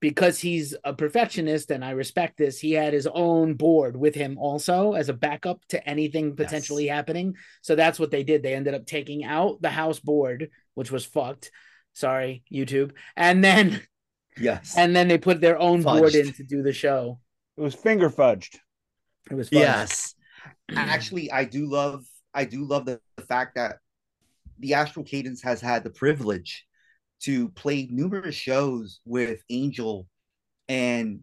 [0.00, 4.38] because he's a perfectionist and I respect this, he had his own board with him
[4.38, 7.34] also as a backup to anything potentially happening.
[7.62, 8.42] So that's what they did.
[8.42, 11.50] They ended up taking out the house board, which was fucked.
[11.94, 12.92] Sorry, YouTube.
[13.16, 13.80] And then
[14.36, 14.76] Yes.
[14.76, 17.20] and then they put their own board in to do the show.
[17.56, 18.58] It was finger fudged.
[19.30, 19.60] It was fun.
[19.60, 20.14] Yes.
[20.74, 22.04] Actually, I do love
[22.34, 23.78] I do love the, the fact that
[24.58, 26.66] the Astral Cadence has had the privilege
[27.20, 30.06] to play numerous shows with Angel,
[30.68, 31.20] and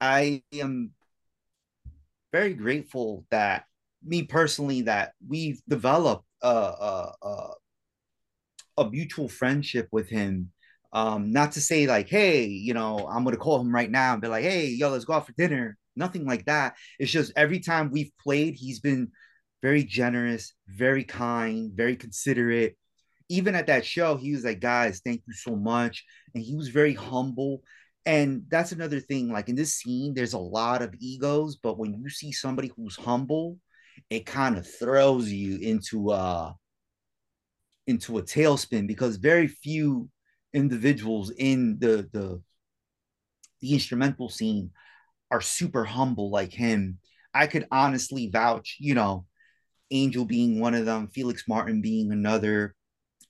[0.00, 0.92] I am
[2.32, 3.64] very grateful that
[4.04, 7.50] me personally that we've developed a a, a,
[8.78, 10.52] a mutual friendship with him.
[10.92, 14.22] Um, not to say like, hey, you know, I'm gonna call him right now and
[14.22, 15.76] be like, hey, yo, let's go out for dinner.
[15.94, 16.76] Nothing like that.
[16.98, 19.10] It's just every time we've played, he's been
[19.62, 22.76] very generous, very kind, very considerate.
[23.28, 26.04] Even at that show, he was like, guys, thank you so much.
[26.34, 27.62] And he was very humble.
[28.04, 29.32] And that's another thing.
[29.32, 32.96] Like in this scene, there's a lot of egos, but when you see somebody who's
[32.96, 33.58] humble,
[34.10, 36.52] it kind of throws you into uh
[37.86, 40.08] into a tailspin because very few
[40.52, 42.42] individuals in the the
[43.60, 44.70] the instrumental scene
[45.30, 46.98] are super humble like him.
[47.34, 49.26] I could honestly vouch, you know,
[49.90, 52.74] Angel being one of them, Felix Martin being another,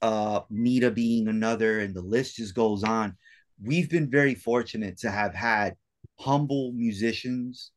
[0.03, 3.17] uh, Nita being another, and the list just goes on.
[3.63, 5.75] We've been very fortunate to have had
[6.19, 7.73] humble musicians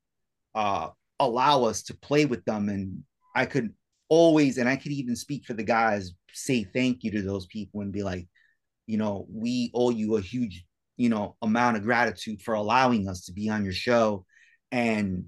[0.56, 2.70] uh, allow us to play with them.
[2.70, 3.04] And
[3.36, 3.74] I could
[4.10, 7.82] always, and I could even speak for the guys, say thank you to those people
[7.82, 8.28] and be like,
[8.88, 10.66] you know, we owe you a huge,
[10.98, 14.26] you know, amount of gratitude for allowing us to be on your show
[14.72, 15.26] and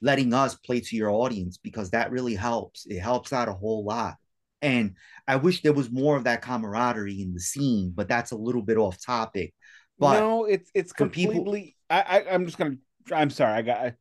[0.00, 2.86] letting us play to your audience because that really helps.
[2.86, 4.14] It helps out a whole lot.
[4.60, 4.94] And
[5.26, 8.62] I wish there was more of that camaraderie in the scene, but that's a little
[8.62, 9.54] bit off topic.
[9.98, 11.76] But no, it's it's for people- completely.
[11.90, 12.76] I, I I'm just gonna.
[13.12, 13.52] I'm sorry.
[13.52, 13.94] I got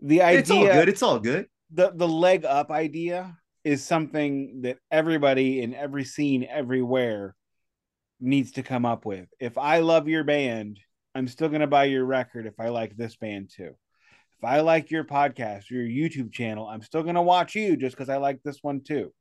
[0.00, 0.40] the idea.
[0.40, 0.88] it's all good.
[0.88, 1.46] It's all good.
[1.70, 7.34] the the leg up idea is something that everybody in every scene everywhere
[8.20, 9.26] needs to come up with.
[9.40, 10.78] If I love your band,
[11.16, 13.74] I'm still going to buy your record if I like this band too.
[14.38, 17.96] If I like your podcast your YouTube channel, I'm still going to watch you just
[17.96, 19.12] cuz I like this one too.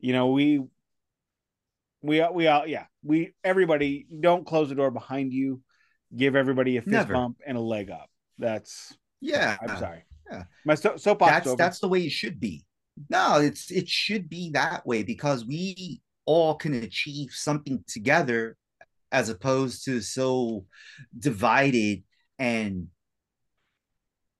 [0.00, 0.60] You know, we
[2.02, 5.62] we we all yeah, we everybody don't close the door behind you.
[6.14, 7.14] Give everybody a fist Never.
[7.14, 8.10] bump and a leg up.
[8.38, 9.56] That's Yeah.
[9.62, 10.04] I'm sorry.
[10.30, 10.44] yeah.
[10.64, 11.56] My so, soapbox that's over.
[11.56, 12.64] that's the way it should be.
[13.08, 18.56] No, it's it should be that way because we all can achieve something together
[19.10, 20.66] as opposed to so
[21.18, 22.02] divided
[22.38, 22.88] and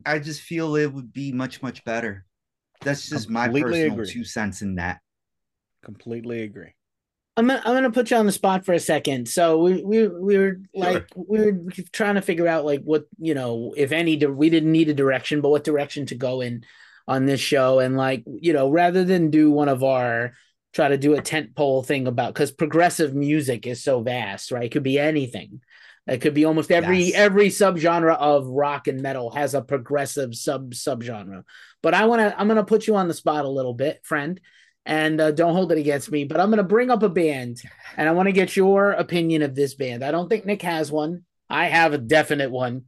[0.07, 2.25] I just feel it would be much much better.
[2.83, 4.11] That's just my personal agree.
[4.11, 5.01] two cents in that.
[5.85, 6.75] completely agree.
[7.37, 9.29] I'm gonna, I'm gonna put you on the spot for a second.
[9.29, 13.35] So we we we were like we were trying to figure out like what you
[13.35, 16.65] know if any di- we didn't need a direction, but what direction to go in
[17.09, 20.35] on this show, and like you know rather than do one of our
[20.75, 24.65] try to do a tent pole thing about because progressive music is so vast, right?
[24.65, 25.61] It could be anything.
[26.07, 27.15] It could be almost every Yes.
[27.15, 31.45] every subgenre of rock and metal has a progressive sub subgenre.
[31.83, 34.41] But I want to I'm gonna put you on the spot a little bit, friend
[34.85, 37.63] and uh, don't hold it against me, but I'm going to bring up a band
[37.97, 40.03] and I want to get your opinion of this band.
[40.05, 41.23] I don't think Nik has one.
[41.49, 42.87] I have a definite one.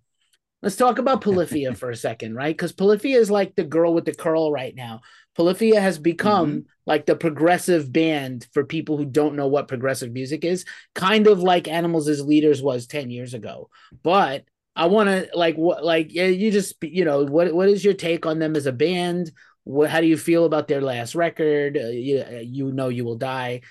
[0.60, 2.52] Let's talk about Polyphia for a second, right?
[2.56, 5.02] Because Polyphia is like the girl with the curl right now.
[5.36, 10.44] Polyphia has become like the progressive band for people who don't know what progressive music
[10.44, 10.64] is,
[10.94, 13.68] kind of like Animals as Leaders was 10 years ago.
[14.02, 14.44] But
[14.76, 17.94] I want to like what like yeah, you just you know what what is your
[17.94, 19.30] take on them as a band?
[19.64, 21.76] What how do you feel about their last record?
[21.76, 23.62] Uh, you, you know you will die.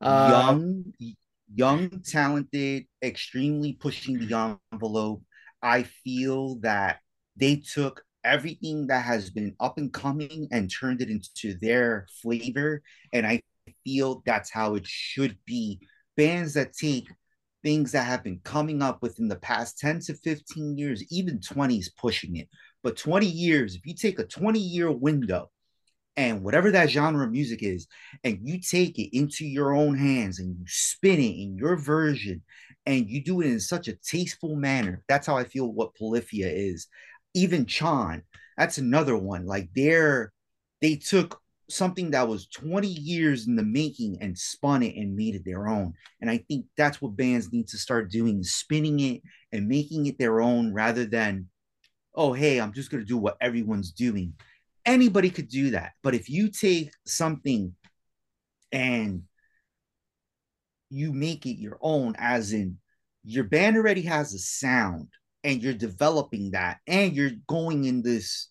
[0.00, 0.84] Uh, young,
[1.54, 5.22] young, talented, extremely pushing the envelope.
[5.62, 6.98] I feel that
[7.36, 12.82] they took everything that has been up and coming and turned it into their flavor.
[13.12, 13.42] And I
[13.84, 15.80] feel that's how it should be.
[16.16, 17.08] Bands that take
[17.62, 21.78] things that have been coming up within the past 10 to 15 years, even 20
[21.78, 22.48] is pushing it.
[22.82, 25.50] But 20 years, if you take a 20 year window
[26.16, 27.86] and whatever that genre of music is,
[28.24, 32.42] and you take it into your own hands and you spin it in your version
[32.86, 35.02] and you do it in such a tasteful manner.
[35.08, 36.88] That's how I feel what Polyphia is.
[37.34, 38.22] Even Chon,
[38.56, 39.46] that's another one.
[39.46, 40.32] Like they're
[40.80, 45.34] they took something that was 20 years in the making and spun it and made
[45.34, 45.92] it their own.
[46.20, 49.22] And I think that's what bands need to start doing spinning it
[49.52, 51.48] and making it their own rather than,
[52.14, 54.34] oh, hey, I'm just going to do what everyone's doing.
[54.86, 55.92] Anybody could do that.
[56.02, 57.74] But if you take something
[58.72, 59.24] and
[60.88, 62.78] you make it your own, as in
[63.24, 65.08] your band already has a sound
[65.44, 68.48] and you're developing that and you're going in this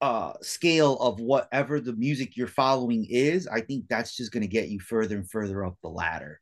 [0.00, 4.46] uh scale of whatever the music you're following is i think that's just going to
[4.48, 6.40] get you further and further up the ladder.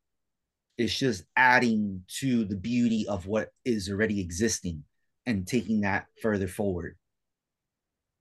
[0.79, 4.85] It's just adding to the beauty of what is already existing
[5.27, 6.97] and taking that further forward.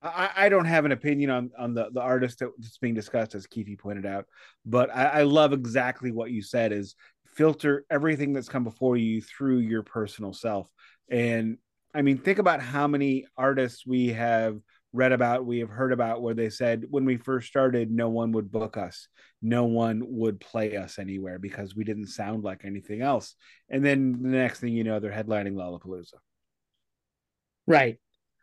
[0.01, 3.47] I, I don't have an opinion on on the the artist that's being discussed as
[3.47, 4.25] Keefe pointed out,
[4.65, 6.95] but I, I love exactly what you said is
[7.37, 10.69] filter everything that's come before you through your personal self.
[11.09, 11.57] And
[11.93, 14.59] I mean, think about how many artists we have
[14.93, 18.31] read about, we have heard about where they said when we first started, no one
[18.31, 19.07] would book us,
[19.41, 23.35] no one would play us anywhere because we didn't sound like anything else.
[23.69, 26.15] And then the next thing you know, they're headlining Lollapalooza.
[27.67, 27.99] Right.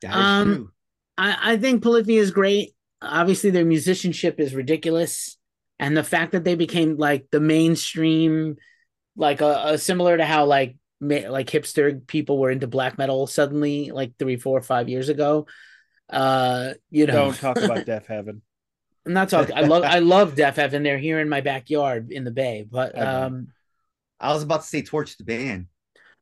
[0.09, 0.73] um,
[1.19, 2.75] I, I think Polyphia is great.
[3.03, 5.37] Obviously, their musicianship is ridiculous.
[5.79, 8.57] And the fact that they became like the mainstream,
[9.17, 13.91] like a, a similar to how like like hipster people were into black metal suddenly
[13.91, 15.47] like three four five years ago
[16.11, 18.41] uh, you know, don't talk about Deafheaven.
[19.07, 19.55] I'm not talking.
[19.55, 20.83] I love I love Deafheaven.
[20.83, 22.67] They're here in my backyard in the Bay.
[22.69, 23.49] But um,
[24.21, 25.67] I was about to say Torche the band.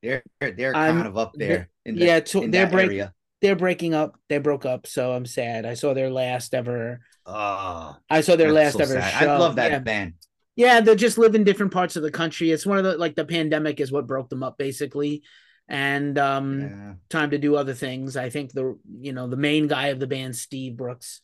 [0.03, 1.68] They're they're kind I'm, of up there.
[1.84, 3.09] In the, yeah, to, they're breaking.
[3.40, 4.18] They're breaking up.
[4.28, 5.66] They broke up, so I'm sad.
[5.66, 7.01] I saw their last ever.
[7.26, 9.20] Oh, I saw their last so ever sad.
[9.20, 9.32] show.
[9.32, 9.78] I love that yeah.
[9.80, 10.14] band.
[10.57, 12.50] Yeah, they just live in different parts of the country.
[12.50, 15.22] It's one of the like the pandemic is what broke them up basically
[15.68, 16.92] and um, yeah.
[17.09, 18.16] time to do other things.
[18.16, 21.20] I think the you know the main guy of the band, Steve Brooks,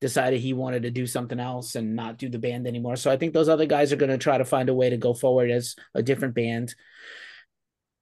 [0.00, 2.96] decided he wanted to do something else and not do the band anymore.
[2.96, 4.96] So I think those other guys are going to try to find a way to
[4.96, 6.74] go forward as a different band.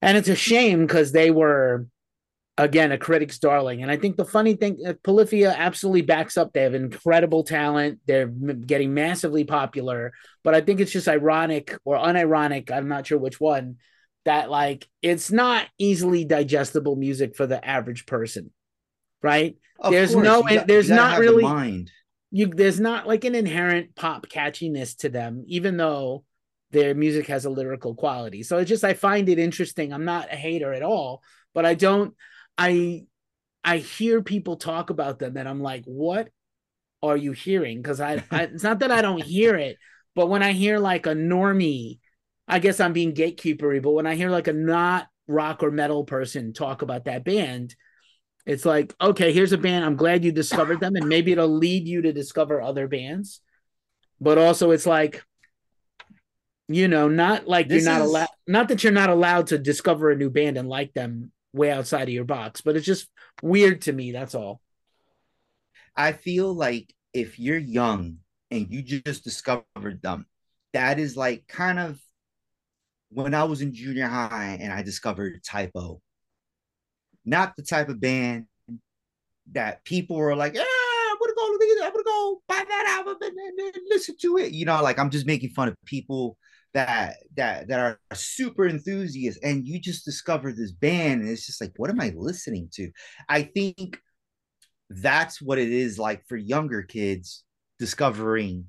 [0.00, 1.86] And it's a shame because they were
[2.58, 3.82] again a critic's darling.
[3.82, 6.52] And I think the funny thing, uh, Polyphia absolutely backs up.
[6.52, 8.00] They have incredible talent.
[8.06, 10.12] They're getting massively popular.
[10.44, 12.70] But I think it's just ironic or unironic.
[12.70, 13.76] I'm not sure which one
[14.28, 18.50] that like it's not easily digestible music for the average person
[19.22, 20.24] right of there's course.
[20.24, 21.90] no got, there's not really mind
[22.30, 26.24] you there's not like an inherent pop catchiness to them even though
[26.72, 30.30] their music has a lyrical quality so it's just i find it interesting i'm not
[30.30, 31.22] a hater at all
[31.54, 32.14] but i don't
[32.58, 33.04] i
[33.64, 36.28] i hear people talk about them and i'm like what
[37.02, 39.76] are you hearing because I, I it's not that i don't hear it
[40.14, 41.98] but when i hear like a normie
[42.48, 46.04] I guess I'm being gatekeepery, but when I hear like a not rock or metal
[46.04, 47.76] person talk about that band,
[48.46, 49.84] it's like, okay, here's a band.
[49.84, 53.42] I'm glad you discovered them, and maybe it'll lead you to discover other bands.
[54.18, 55.22] But also, it's like,
[56.68, 58.08] you know, not like this you're not is...
[58.08, 61.70] allowed, not that you're not allowed to discover a new band and like them way
[61.70, 63.08] outside of your box, but it's just
[63.42, 64.12] weird to me.
[64.12, 64.60] That's all.
[65.96, 68.18] I feel like if you're young
[68.50, 70.26] and you just discovered them,
[70.72, 72.00] that is like kind of
[73.10, 76.00] when I was in junior high and I discovered Type O.
[77.24, 78.46] Not the type of band
[79.52, 83.36] that people were like, yeah, I'm gonna go, I'm gonna go buy that album and,
[83.36, 84.52] and, and, listen to it.
[84.52, 86.36] You know, like I'm just making fun of people
[86.74, 91.60] that that that are super enthusiasts, and you just discover this band, and it's just
[91.60, 92.90] like, what am I listening to?
[93.28, 93.98] I think
[94.90, 97.44] that's what it is like for younger kids
[97.78, 98.66] discovering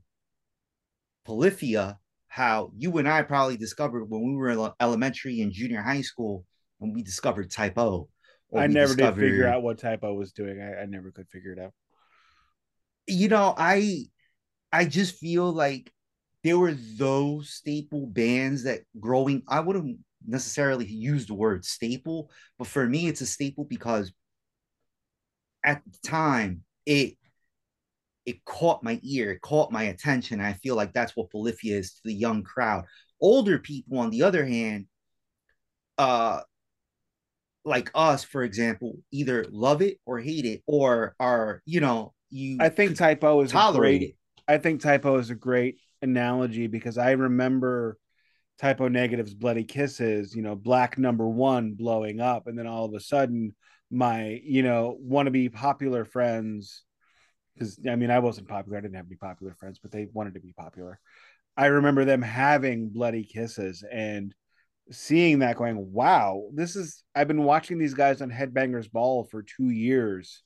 [1.26, 1.97] Polyphia
[2.30, 6.45] how you and I probably discovered when we were in elementary and junior high school
[6.78, 8.08] when we discovered Type O.
[8.56, 9.22] I never discovered...
[9.22, 10.62] did figure out what Type O was doing.
[10.62, 11.74] I, I never could figure it out.
[13.08, 14.06] You know, I
[14.72, 15.91] I just feel like
[16.44, 22.68] there were those staple bands that growing I wouldn't necessarily use the word staple, but
[22.68, 24.12] for me it's a staple because
[25.64, 27.16] at the time it
[28.26, 30.40] it caught my ear, it caught my attention.
[30.40, 32.86] I feel like that's what Polyphia is to the young crowd.
[33.20, 34.86] Older people, on the other hand,
[35.98, 36.42] uh,
[37.66, 42.58] like us, for example, either love it or hate it, or are you know you.
[42.60, 44.16] I think Type O is tolerate great, it.
[44.48, 47.97] I think Type O is a great analogy because I remember
[48.60, 50.36] Type O Negative's bloody kisses.
[50.36, 53.56] You know, black number one blowing up, and then all of a sudden,
[53.91, 56.84] my you know wannabe popular friends
[57.54, 58.78] because I mean I wasn't popular.
[58.78, 61.00] I didn't have any popular friends, but they wanted to be popular.
[61.58, 64.34] I remember them having bloody kisses and
[64.91, 69.43] seeing that going, wow, this is I've been watching these guys on Headbangers Ball for
[69.43, 70.43] two years,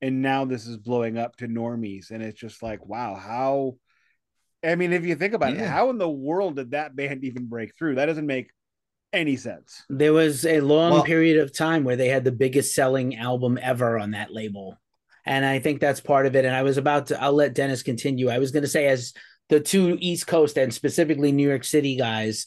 [0.00, 3.76] and now this is blowing up to normies, and it's just like, wow, how
[4.64, 5.62] I mean, if you think about yeah.
[5.62, 7.96] it, how in the world did that band even break through?
[7.96, 8.50] That doesn't make
[9.12, 9.84] any sense.
[9.88, 13.58] There was a long well, period of time where they had the biggest selling album
[13.62, 14.78] ever on that label.
[15.24, 16.44] And I think that's part of it.
[16.44, 18.28] And I was about to, I'll let Dennis continue.
[18.28, 19.12] I was going to say, as
[19.48, 22.46] the two East Coast and specifically New York City guys,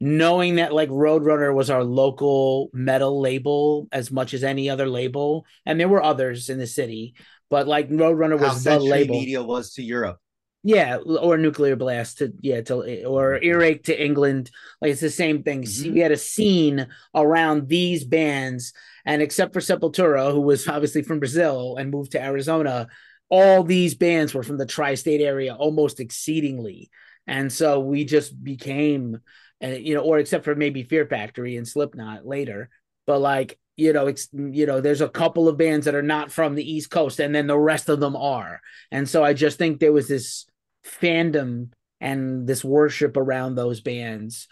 [0.00, 5.44] knowing that like Roadrunner was our local metal label as much as any other label,
[5.66, 7.14] and there were others in the city,
[7.50, 9.16] but like Roadrunner was the label.
[9.16, 10.18] Media was to Europe.
[10.62, 13.44] Yeah, or nuclear blast to yeah to or mm-hmm.
[13.44, 14.50] earache to England.
[14.80, 15.62] Like it's the same thing.
[15.62, 15.94] Mm-hmm.
[15.94, 18.74] We had a scene around these bands,
[19.06, 22.88] and except for Sepultura, who was obviously from Brazil and moved to Arizona,
[23.30, 26.90] all these bands were from the tri-state area, almost exceedingly.
[27.26, 29.18] And so we just became,
[29.62, 32.68] and uh, you know, or except for maybe Fear Factory and Slipknot later,
[33.06, 36.30] but like you know, it's you know, there's a couple of bands that are not
[36.30, 38.60] from the East Coast, and then the rest of them are.
[38.90, 40.44] And so I just think there was this
[40.86, 41.70] fandom
[42.00, 44.48] and this worship around those bands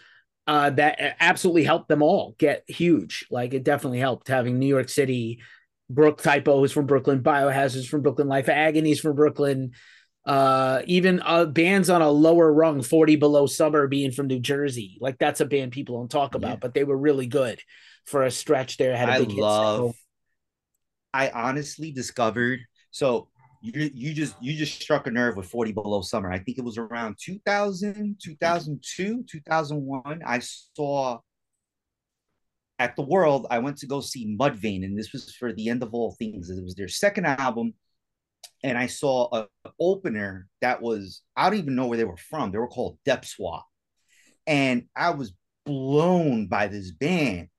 [0.47, 3.25] uh, that absolutely helped them all get huge.
[3.29, 5.41] Like it definitely helped having New York City,
[5.89, 9.71] Brook Type O is from Brooklyn, Biohazard's from Brooklyn, Life of Agony's from Brooklyn,
[10.25, 14.97] uh, even uh, bands on a lower rung, 40 Below Summer being from New Jersey.
[14.99, 16.59] Like that's a band people don't talk about, yeah.
[16.61, 17.61] but they were really good
[18.05, 18.95] for a stretch there.
[18.95, 19.95] Had a I big love, hit
[21.13, 22.59] I honestly discovered
[22.91, 23.29] so
[23.61, 26.31] you you just you just struck a nerve with 40 below summer.
[26.31, 31.19] I think it was around 2000 2002 2001 i saw
[32.77, 35.83] at the world i went to go see mudvayne and this was for the end
[35.83, 36.49] of all things.
[36.49, 37.73] It was their second album
[38.63, 42.17] and i saw a, a opener that was i don't even know where they were
[42.17, 42.51] from.
[42.51, 43.65] They were called depth swap
[44.47, 45.33] and i was
[45.65, 47.49] blown by this band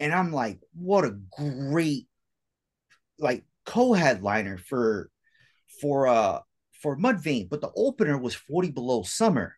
[0.00, 2.06] and i'm like what a great
[3.18, 5.10] like co-headliner for
[5.80, 6.40] for uh
[6.82, 9.54] for Mudvayne, but the opener was 40 below summer.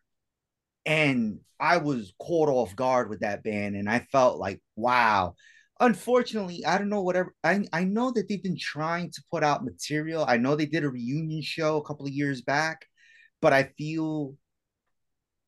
[0.85, 5.35] And I was caught off guard with that band, and I felt like, wow.
[5.79, 7.33] Unfortunately, I don't know whatever.
[7.43, 10.25] I, I know that they've been trying to put out material.
[10.27, 12.85] I know they did a reunion show a couple of years back,
[13.41, 14.35] but I feel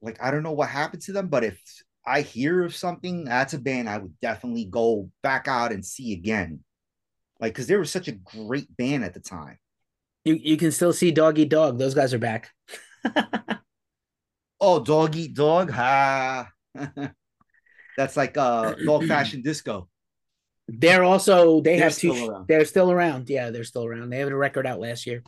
[0.01, 1.27] like I don't know what happened to them.
[1.27, 1.59] But if
[2.05, 6.13] I hear of something, that's a band I would definitely go back out and see
[6.13, 6.63] again.
[7.39, 9.57] Like, because they were such a great band at the time.
[10.25, 11.77] You you can still see Dog Eat Dog.
[11.77, 12.51] Those guys are back.
[14.61, 15.69] oh, Dog Eat Dog.
[15.71, 16.49] Ha.
[17.97, 19.87] That's like uh dog fashion disco.
[20.67, 23.29] They're also they they're have two they're still around.
[23.29, 24.09] Yeah, they're still around.
[24.09, 25.23] They had a record out last year.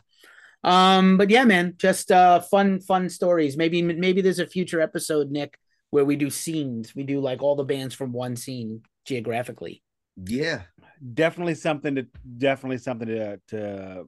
[0.64, 3.56] Um, but yeah, man, just uh fun, fun stories.
[3.58, 5.60] Maybe maybe there's a future episode, Nik,
[5.92, 6.96] where we do scenes.
[6.96, 9.84] We do like all the bands from one scene geographically.
[10.16, 10.62] Yeah.
[11.14, 14.08] Definitely something to definitely something to to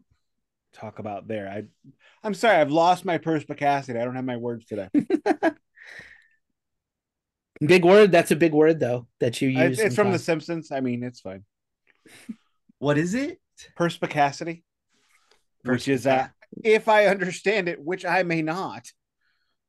[0.80, 1.50] talk about there.
[1.50, 1.64] I
[2.24, 4.00] I'm sorry, I've lost my perspicacity.
[4.00, 4.90] I don't have my words today.
[7.62, 8.12] big word.
[8.12, 9.80] That's a big word though that you use.
[9.80, 10.72] it's from The Simpsons.
[10.72, 11.44] I mean, it's fine.
[12.80, 13.40] What is it?
[13.76, 14.64] Perspicacity,
[15.64, 16.28] which is uh,
[16.64, 18.86] if I understand it, which I may not,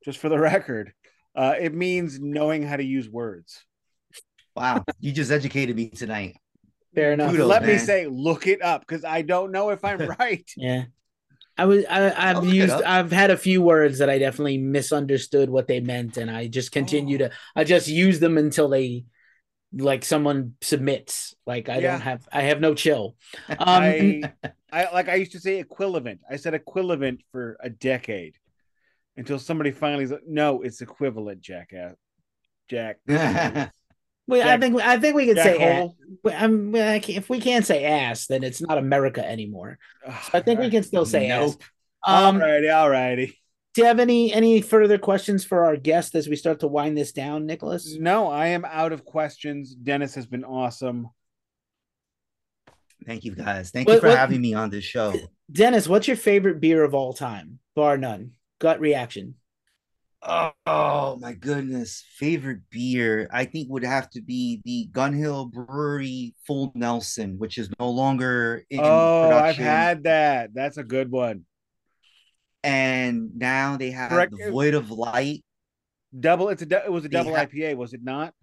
[0.04, 0.92] just for the record,
[1.34, 3.64] uh, it means knowing how to use words.
[4.54, 6.36] Wow, you just educated me tonight.
[6.94, 7.30] Fair enough.
[7.30, 7.70] Kudos, Let man.
[7.72, 10.50] me say, look it up because I don't know if I'm right.
[10.56, 10.84] yeah.
[11.58, 15.66] I was I, have used I've had a few words that I definitely misunderstood what
[15.66, 17.28] they meant, and I just continue oh.
[17.28, 19.04] to I just use them until they
[19.72, 21.34] like someone submits.
[21.46, 21.92] Like I yeah.
[21.92, 23.16] don't have I have no chill.
[23.48, 24.32] Um, I,
[24.72, 26.20] I like I used to say equivalent.
[26.30, 28.36] I said equivalent for a decade
[29.18, 31.96] until somebody finally said, no, it's equivalent, jackass.
[32.68, 32.98] Jack.
[34.28, 35.90] Well, Jack, I think I think we can Jack say ass.
[36.34, 39.78] I'm, if we can't say ass, then it's not America anymore.
[40.04, 41.54] So I think we can still say nope.
[42.06, 42.34] ass.
[42.34, 43.40] Um, all righty.
[43.74, 46.96] Do you have any any further questions for our guest as we start to wind
[46.96, 47.96] this down, Nicholas?
[47.98, 49.74] No, I am out of questions.
[49.74, 51.08] Dennis has been awesome.
[53.06, 53.70] Thank you, guys.
[53.70, 55.14] Thank what, you for what, having me on this show.
[55.50, 58.32] Dennis, what's your favorite beer of all time, bar none?
[58.58, 59.36] Gut reaction.
[60.22, 62.04] Oh, oh, my goodness.
[62.16, 67.56] Favorite beer, I think would have to be the Gun Hill Brewery Full Nelson, which
[67.56, 69.64] is no longer in Oh, production.
[69.64, 70.50] I've had that.
[70.54, 71.44] That's a good one.
[72.64, 74.34] And now they have Correct.
[74.36, 75.44] the Void of Light.
[76.18, 78.34] Double it's a it was a double IPA, was it not?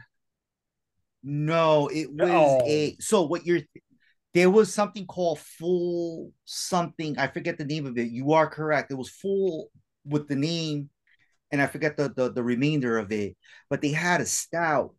[1.24, 2.62] No, it was oh.
[2.66, 3.62] a so what you're
[4.36, 7.18] there was something called full something.
[7.18, 8.10] I forget the name of it.
[8.10, 8.92] You are correct.
[8.92, 9.72] It was full
[10.06, 10.90] with the name,
[11.56, 13.38] and I forget the the, the remainder of it.
[13.70, 14.94] But they had a stout,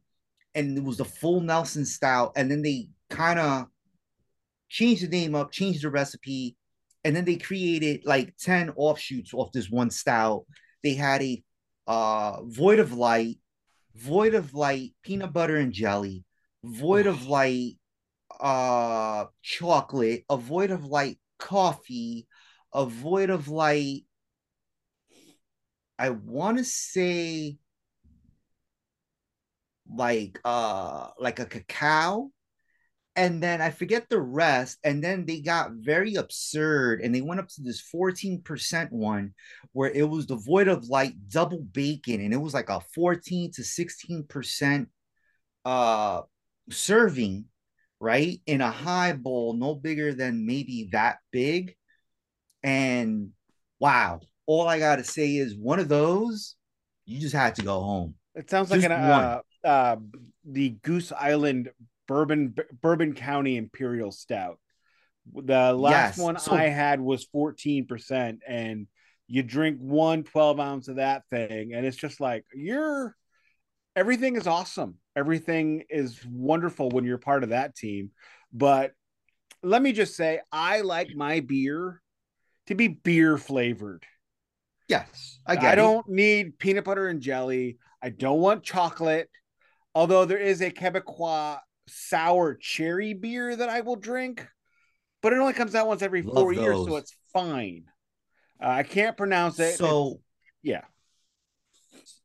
[0.55, 3.67] and it was the full Nelson stout, and then they kind of
[4.71, 6.57] changed the name up, changed the recipe,
[7.05, 10.47] and then they created like 10 offshoots off this one stout.
[10.83, 11.43] They had a
[11.87, 13.37] uh void of light,
[13.95, 16.25] void of light, peanut butter and jelly,
[16.65, 17.75] void of light,
[18.41, 22.27] uh chocolate, a void of light coffee,
[22.73, 24.06] a void of light.
[25.99, 27.59] I want to say
[29.89, 32.31] like uh like a cacao
[33.17, 34.79] and then I forget the rest.
[34.85, 39.33] And then they got very absurd and they went up to this 14% one
[39.73, 43.63] where it was devoid of like double bacon and it was like a 14 to
[43.63, 44.87] 16%
[45.65, 46.23] uh
[46.71, 47.47] serving,
[48.01, 48.41] right?
[48.47, 51.75] In a high bowl, no bigger than maybe that big.
[52.63, 53.31] And
[53.81, 56.57] wow, all I gotta say is one of those,
[57.05, 58.15] you just had to go home.
[58.35, 59.97] It sounds like an uh, uh,
[60.45, 61.71] the Goose Island
[62.07, 64.59] bourbon bourbon county imperial stout.
[65.33, 66.19] The last yes.
[66.19, 68.87] one so, i had was 14% and
[69.27, 73.17] you drink one 12 ounce of that thing and it's just like you're
[73.97, 74.97] everything is awesome.
[75.17, 78.11] Everything is wonderful when you're part of that team.
[78.53, 78.93] But
[79.63, 82.01] let me just say i like my beer
[82.67, 84.05] to be beer flavored
[84.89, 89.29] yes i get i don't need peanut butter and jelly i don't want chocolate
[89.95, 91.59] although there is a quebecois
[91.89, 94.47] sour cherry beer that I will drink,
[95.23, 97.85] but it only comes out once every four years, so it's fine.
[98.63, 99.77] Uh, I can't pronounce it.
[99.77, 100.21] So, it's,
[100.63, 100.83] yeah.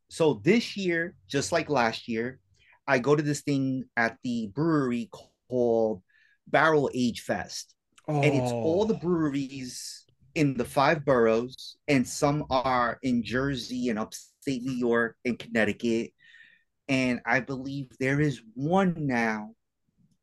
[0.08, 2.38] So this year, just like last year,
[2.86, 5.08] I go to this thing at the brewery
[5.48, 6.02] called
[6.46, 7.74] Barrel Age Fest.
[8.08, 8.20] Oh.
[8.20, 8.98] And it's all the oh.
[8.98, 10.01] breweries
[10.34, 16.12] in the five boroughs, and some are in Jersey and upstate New York and Connecticut
[16.88, 19.54] and I believe there is one now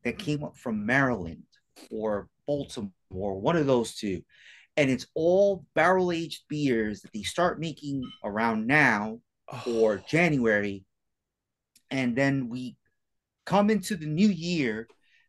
[0.03, 1.43] that came up from Maryland
[1.89, 4.21] or Baltimore, one of those two.
[4.77, 9.19] And it's all barrel aged beers that they start making around now
[9.65, 10.83] or January.
[11.89, 12.77] And then we
[13.45, 14.87] come into the new year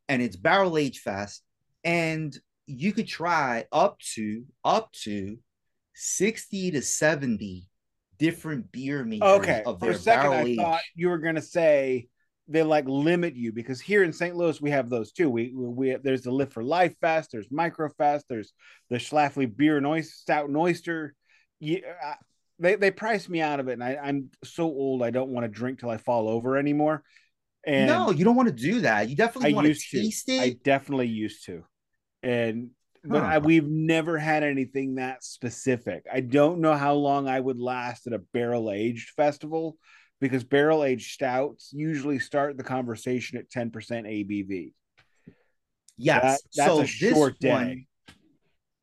[0.09, 1.43] and it's barrel age fest.
[1.85, 2.37] And
[2.71, 5.39] you could try up to up to
[5.95, 7.69] 60 to 70
[8.19, 9.63] different beer makers okay.
[9.67, 10.57] of their For a second, I age.
[10.57, 12.09] thought you were gonna say
[12.49, 14.35] they like limit you because here in St.
[14.37, 15.31] Louis we have those too.
[15.31, 18.53] We we there's the Live for Life Fest, there's Micro Microfest, there's
[18.89, 21.15] the Schlafly Beer and Oyster, Stout and Oyster.
[21.61, 21.79] Yeah,
[22.59, 25.45] they they price me out of it, and I, I'm so old I don't want
[25.45, 27.03] to drink till I fall over anymore.
[27.65, 29.09] And no, you don't want to do that.
[29.09, 30.41] You definitely I want to taste it.
[30.41, 31.65] I definitely used to,
[32.23, 32.71] and
[33.05, 33.27] but huh.
[33.27, 36.05] I, we've never had anything that specific.
[36.13, 39.79] I don't know how long I would last at a barrel aged festival
[40.21, 44.73] because barrel aged stouts usually start the conversation at 10% ABV.
[45.97, 47.51] Yes, that, that's so a short day.
[47.51, 47.87] One,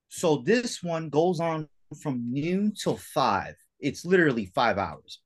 [0.10, 1.68] so this one goes on
[2.02, 3.56] from noon till five.
[3.80, 5.22] It's literally five hours.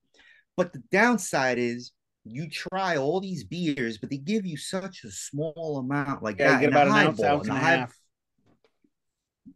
[0.58, 1.92] But the downside is
[2.26, 6.50] you try all these beers, but they give you such a small amount, like yeah,
[6.52, 6.62] that.
[6.62, 7.94] You get about an ounce, ounce and a half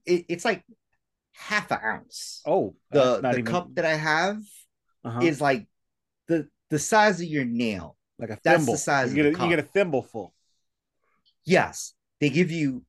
[0.06, 0.64] it, it's like
[1.34, 2.42] half an ounce.
[2.46, 3.46] Oh, the the even...
[3.46, 4.38] cup that I have
[5.04, 5.22] uh-huh.
[5.22, 5.68] is like
[6.28, 7.98] the the size of your nail.
[8.18, 8.66] Like a thimble.
[8.66, 9.14] That's the size.
[9.14, 10.34] You get, a, you get a thimble full.
[11.46, 12.84] Yes, they give you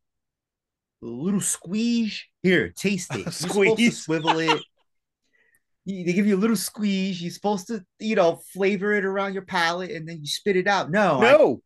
[1.03, 2.23] a little squeeze.
[2.43, 3.33] Here, taste it.
[3.33, 4.05] squeeze.
[4.05, 4.63] swivel it.
[5.87, 7.21] they give you a little squeeze.
[7.21, 10.69] You're supposed to, you know, flavor it around your palate, and then you spit it
[10.69, 10.91] out.
[10.91, 11.53] No, no.
[11.53, 11.57] I,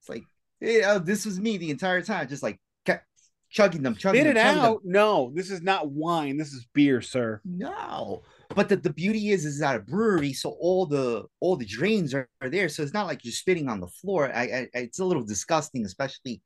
[0.00, 0.24] it's like,
[0.60, 2.60] yeah, this was me the entire time, just like
[3.50, 4.82] chugging them, chugging Spit them, it out.
[4.82, 4.92] Them.
[4.92, 6.36] No, this is not wine.
[6.36, 7.40] This is beer, sir.
[7.44, 8.22] No.
[8.54, 12.14] But the, the beauty is is at a brewery, so all the all the drains
[12.14, 12.68] are, are there.
[12.68, 14.32] So it's not like you're spitting on the floor.
[14.32, 16.42] I, I it's a little disgusting, especially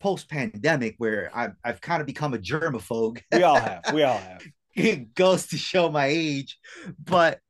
[0.00, 3.20] post pandemic, where I've I've kind of become a germaphobe.
[3.32, 3.82] We all have.
[3.92, 4.42] We all have.
[4.74, 6.58] it goes to show my age,
[7.02, 7.40] but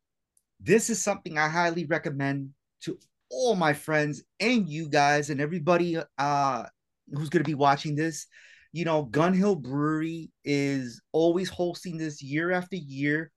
[0.58, 2.50] this is something I highly recommend
[2.82, 2.98] to
[3.30, 6.64] all my friends and you guys and everybody uh
[7.12, 8.26] who's going to be watching this
[8.72, 13.30] you know, Gun Hill Brewery is always hosting this year after year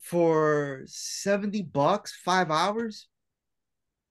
[0.00, 3.08] for 70 bucks, five hours.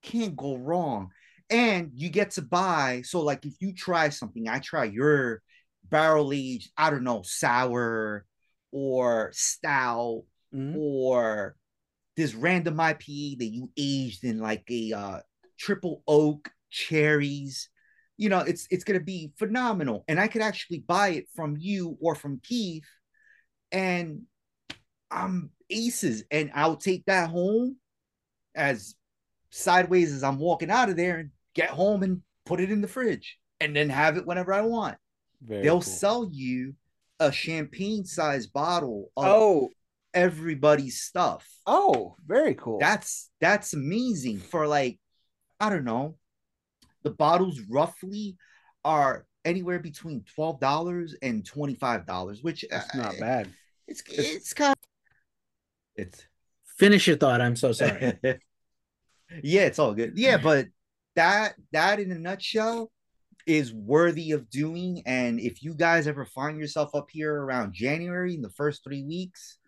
[0.02, 1.08] Can't go wrong.
[1.48, 3.02] And you get to buy.
[3.04, 5.42] So, like, if you try something, I try your
[5.84, 8.24] barrel aged, I don't know, sour
[8.70, 10.24] or stout
[10.54, 10.76] mm-hmm.
[10.76, 11.56] or
[12.16, 15.20] this random IPA that you aged in like a uh,
[15.58, 17.68] triple oak cherries
[18.16, 20.04] you know, it's it's gonna be phenomenal.
[20.08, 22.86] And I could actually buy it from you or from Keith,
[23.70, 24.22] and
[25.10, 27.76] I'm aces, and I'll take that home
[28.54, 28.94] as
[29.50, 32.88] sideways as I'm walking out of there and get home and put it in the
[32.88, 34.96] fridge and then have it whenever I want.
[35.42, 35.82] Very They'll cool.
[35.82, 36.74] sell you
[37.20, 39.70] a champagne sized bottle of Oh,
[40.14, 41.48] everybody's stuff.
[41.66, 42.78] oh, very cool.
[42.78, 44.98] That's that's amazing for like
[45.60, 46.16] I don't know.
[47.02, 48.36] The bottles roughly
[48.84, 53.48] are anywhere between twelve dollars and twenty five dollars, which That's uh, not bad.
[53.86, 54.78] It's it's kind of
[55.96, 56.24] it's
[56.76, 57.40] Finish your thought.
[57.40, 58.18] I'm so sorry.
[59.42, 60.14] yeah, it's all good.
[60.16, 60.66] Yeah, but
[61.14, 62.90] that that in a nutshell
[63.46, 65.02] is worthy of doing.
[65.06, 69.04] And if you guys ever find yourself up here around January in the first three
[69.04, 69.58] weeks,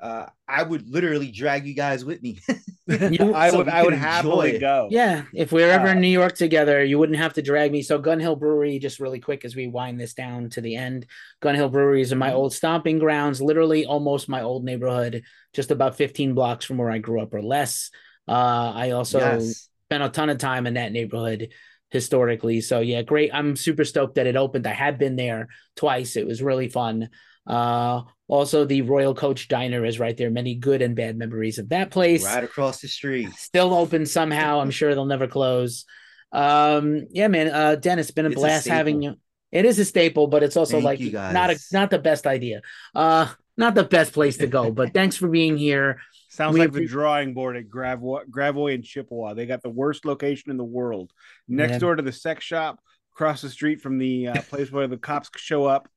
[0.00, 2.38] uh, I would literally drag you guys with me.
[2.90, 4.60] I So would we I would happily it.
[4.60, 4.88] go.
[4.90, 7.82] Yeah, if we're ever Uh, in New York together, you wouldn't have to drag me.
[7.82, 11.06] So Gun Hill Brewery, just really quick as we wind this down to the end.
[11.40, 12.34] Gun Hill Brewery is in my Mhm.
[12.34, 15.22] old stomping grounds, literally almost my old neighborhood,
[15.52, 17.90] just about 15 blocks from where I grew up or less.
[18.26, 19.68] Uh, I also yes.
[19.86, 21.48] spent a ton of time in that neighborhood
[21.90, 22.60] historically.
[22.60, 23.30] So yeah, great.
[23.32, 24.66] I'm super stoked that it opened.
[24.66, 26.16] I had been there twice.
[26.16, 27.08] It was really fun.
[27.48, 30.30] Uh, also the Royal Coach Diner is right there.
[30.30, 33.30] Many good and bad memories of that place Right across the street.
[33.36, 34.60] still open somehow.
[34.60, 35.86] I'm sure they'll never close.
[36.30, 37.48] Um, yeah, man.
[37.48, 39.14] Uh, Dennis, been a It's a blast having you.
[39.50, 42.60] It is a staple, but it's also Thank like not a not the best idea.
[42.94, 44.70] Uh, not the best place to go.
[44.70, 46.00] But thanks for being here.
[46.28, 49.32] Sounds We like the drawing board at Gravois, Gravois and Chippewa.
[49.32, 51.12] They got the worst location in the world,
[51.48, 51.78] next Yeah.
[51.78, 52.78] door to the sex shop,
[53.14, 55.88] across the street from the uh, place where the cops show up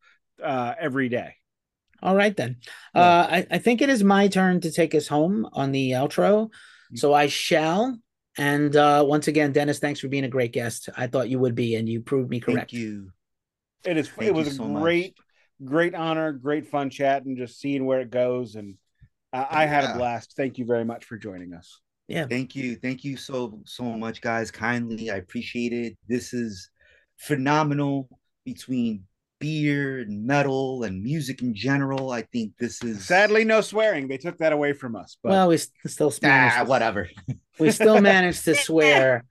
[0.41, 1.35] uh, every day.
[2.01, 2.57] All right then.
[2.95, 3.01] Yeah.
[3.01, 6.49] Uh, I, I think it is my turn to take us home on the outro.
[6.95, 7.97] So I shall.
[8.37, 10.89] And uh, once again, Dennis, thanks for being a great guest.
[10.95, 12.71] I thought you would be, and you proved me correct.
[12.71, 13.11] Thank you.
[13.85, 14.09] It is.
[14.09, 14.81] Thank it was you a so much.
[14.81, 15.15] great,
[15.63, 18.55] great honor, great fun chat, and just seeing where it goes.
[18.55, 18.75] And
[19.33, 20.33] uh, I had a blast.
[20.35, 21.79] Thank you very much for joining us.
[22.07, 22.25] Yeah.
[22.25, 22.75] Thank you.
[22.75, 24.51] Thank you so so much, guys.
[24.51, 25.11] Kindly.
[25.11, 25.97] I appreciate it.
[26.07, 26.69] This is
[27.17, 28.09] phenomenal
[28.45, 29.03] between
[29.41, 32.11] beer and metal and music in general.
[32.11, 34.07] I think this is Sadly, no swearing.
[34.07, 35.18] They took that away from us.
[35.22, 37.09] But well, we st- still managed ah, whatever.
[37.59, 39.26] we still managed to swear.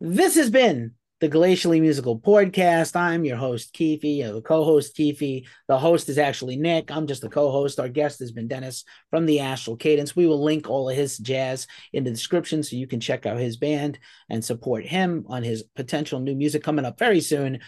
[0.00, 2.94] This has been the Glacially Musical Podcast.
[2.94, 5.46] I'm your host, Keefe, the co-host Keefe.
[5.68, 6.90] The host is actually Nik.
[6.90, 7.80] I'm just the co-host.
[7.80, 10.14] Our guest has been Dennis from the Astral Cadence.
[10.14, 13.38] We will link all of his jazz in the description so you can check out
[13.38, 13.98] his band
[14.28, 17.60] and support him on his potential new music coming up very soon.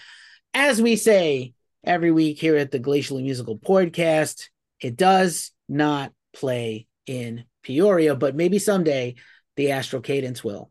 [0.52, 1.54] As we say
[1.86, 4.48] every week here at the Glacially Musical Podcast,
[4.80, 9.14] it does not play in Peoria, but maybe someday
[9.56, 10.70] the Astral Cadence will.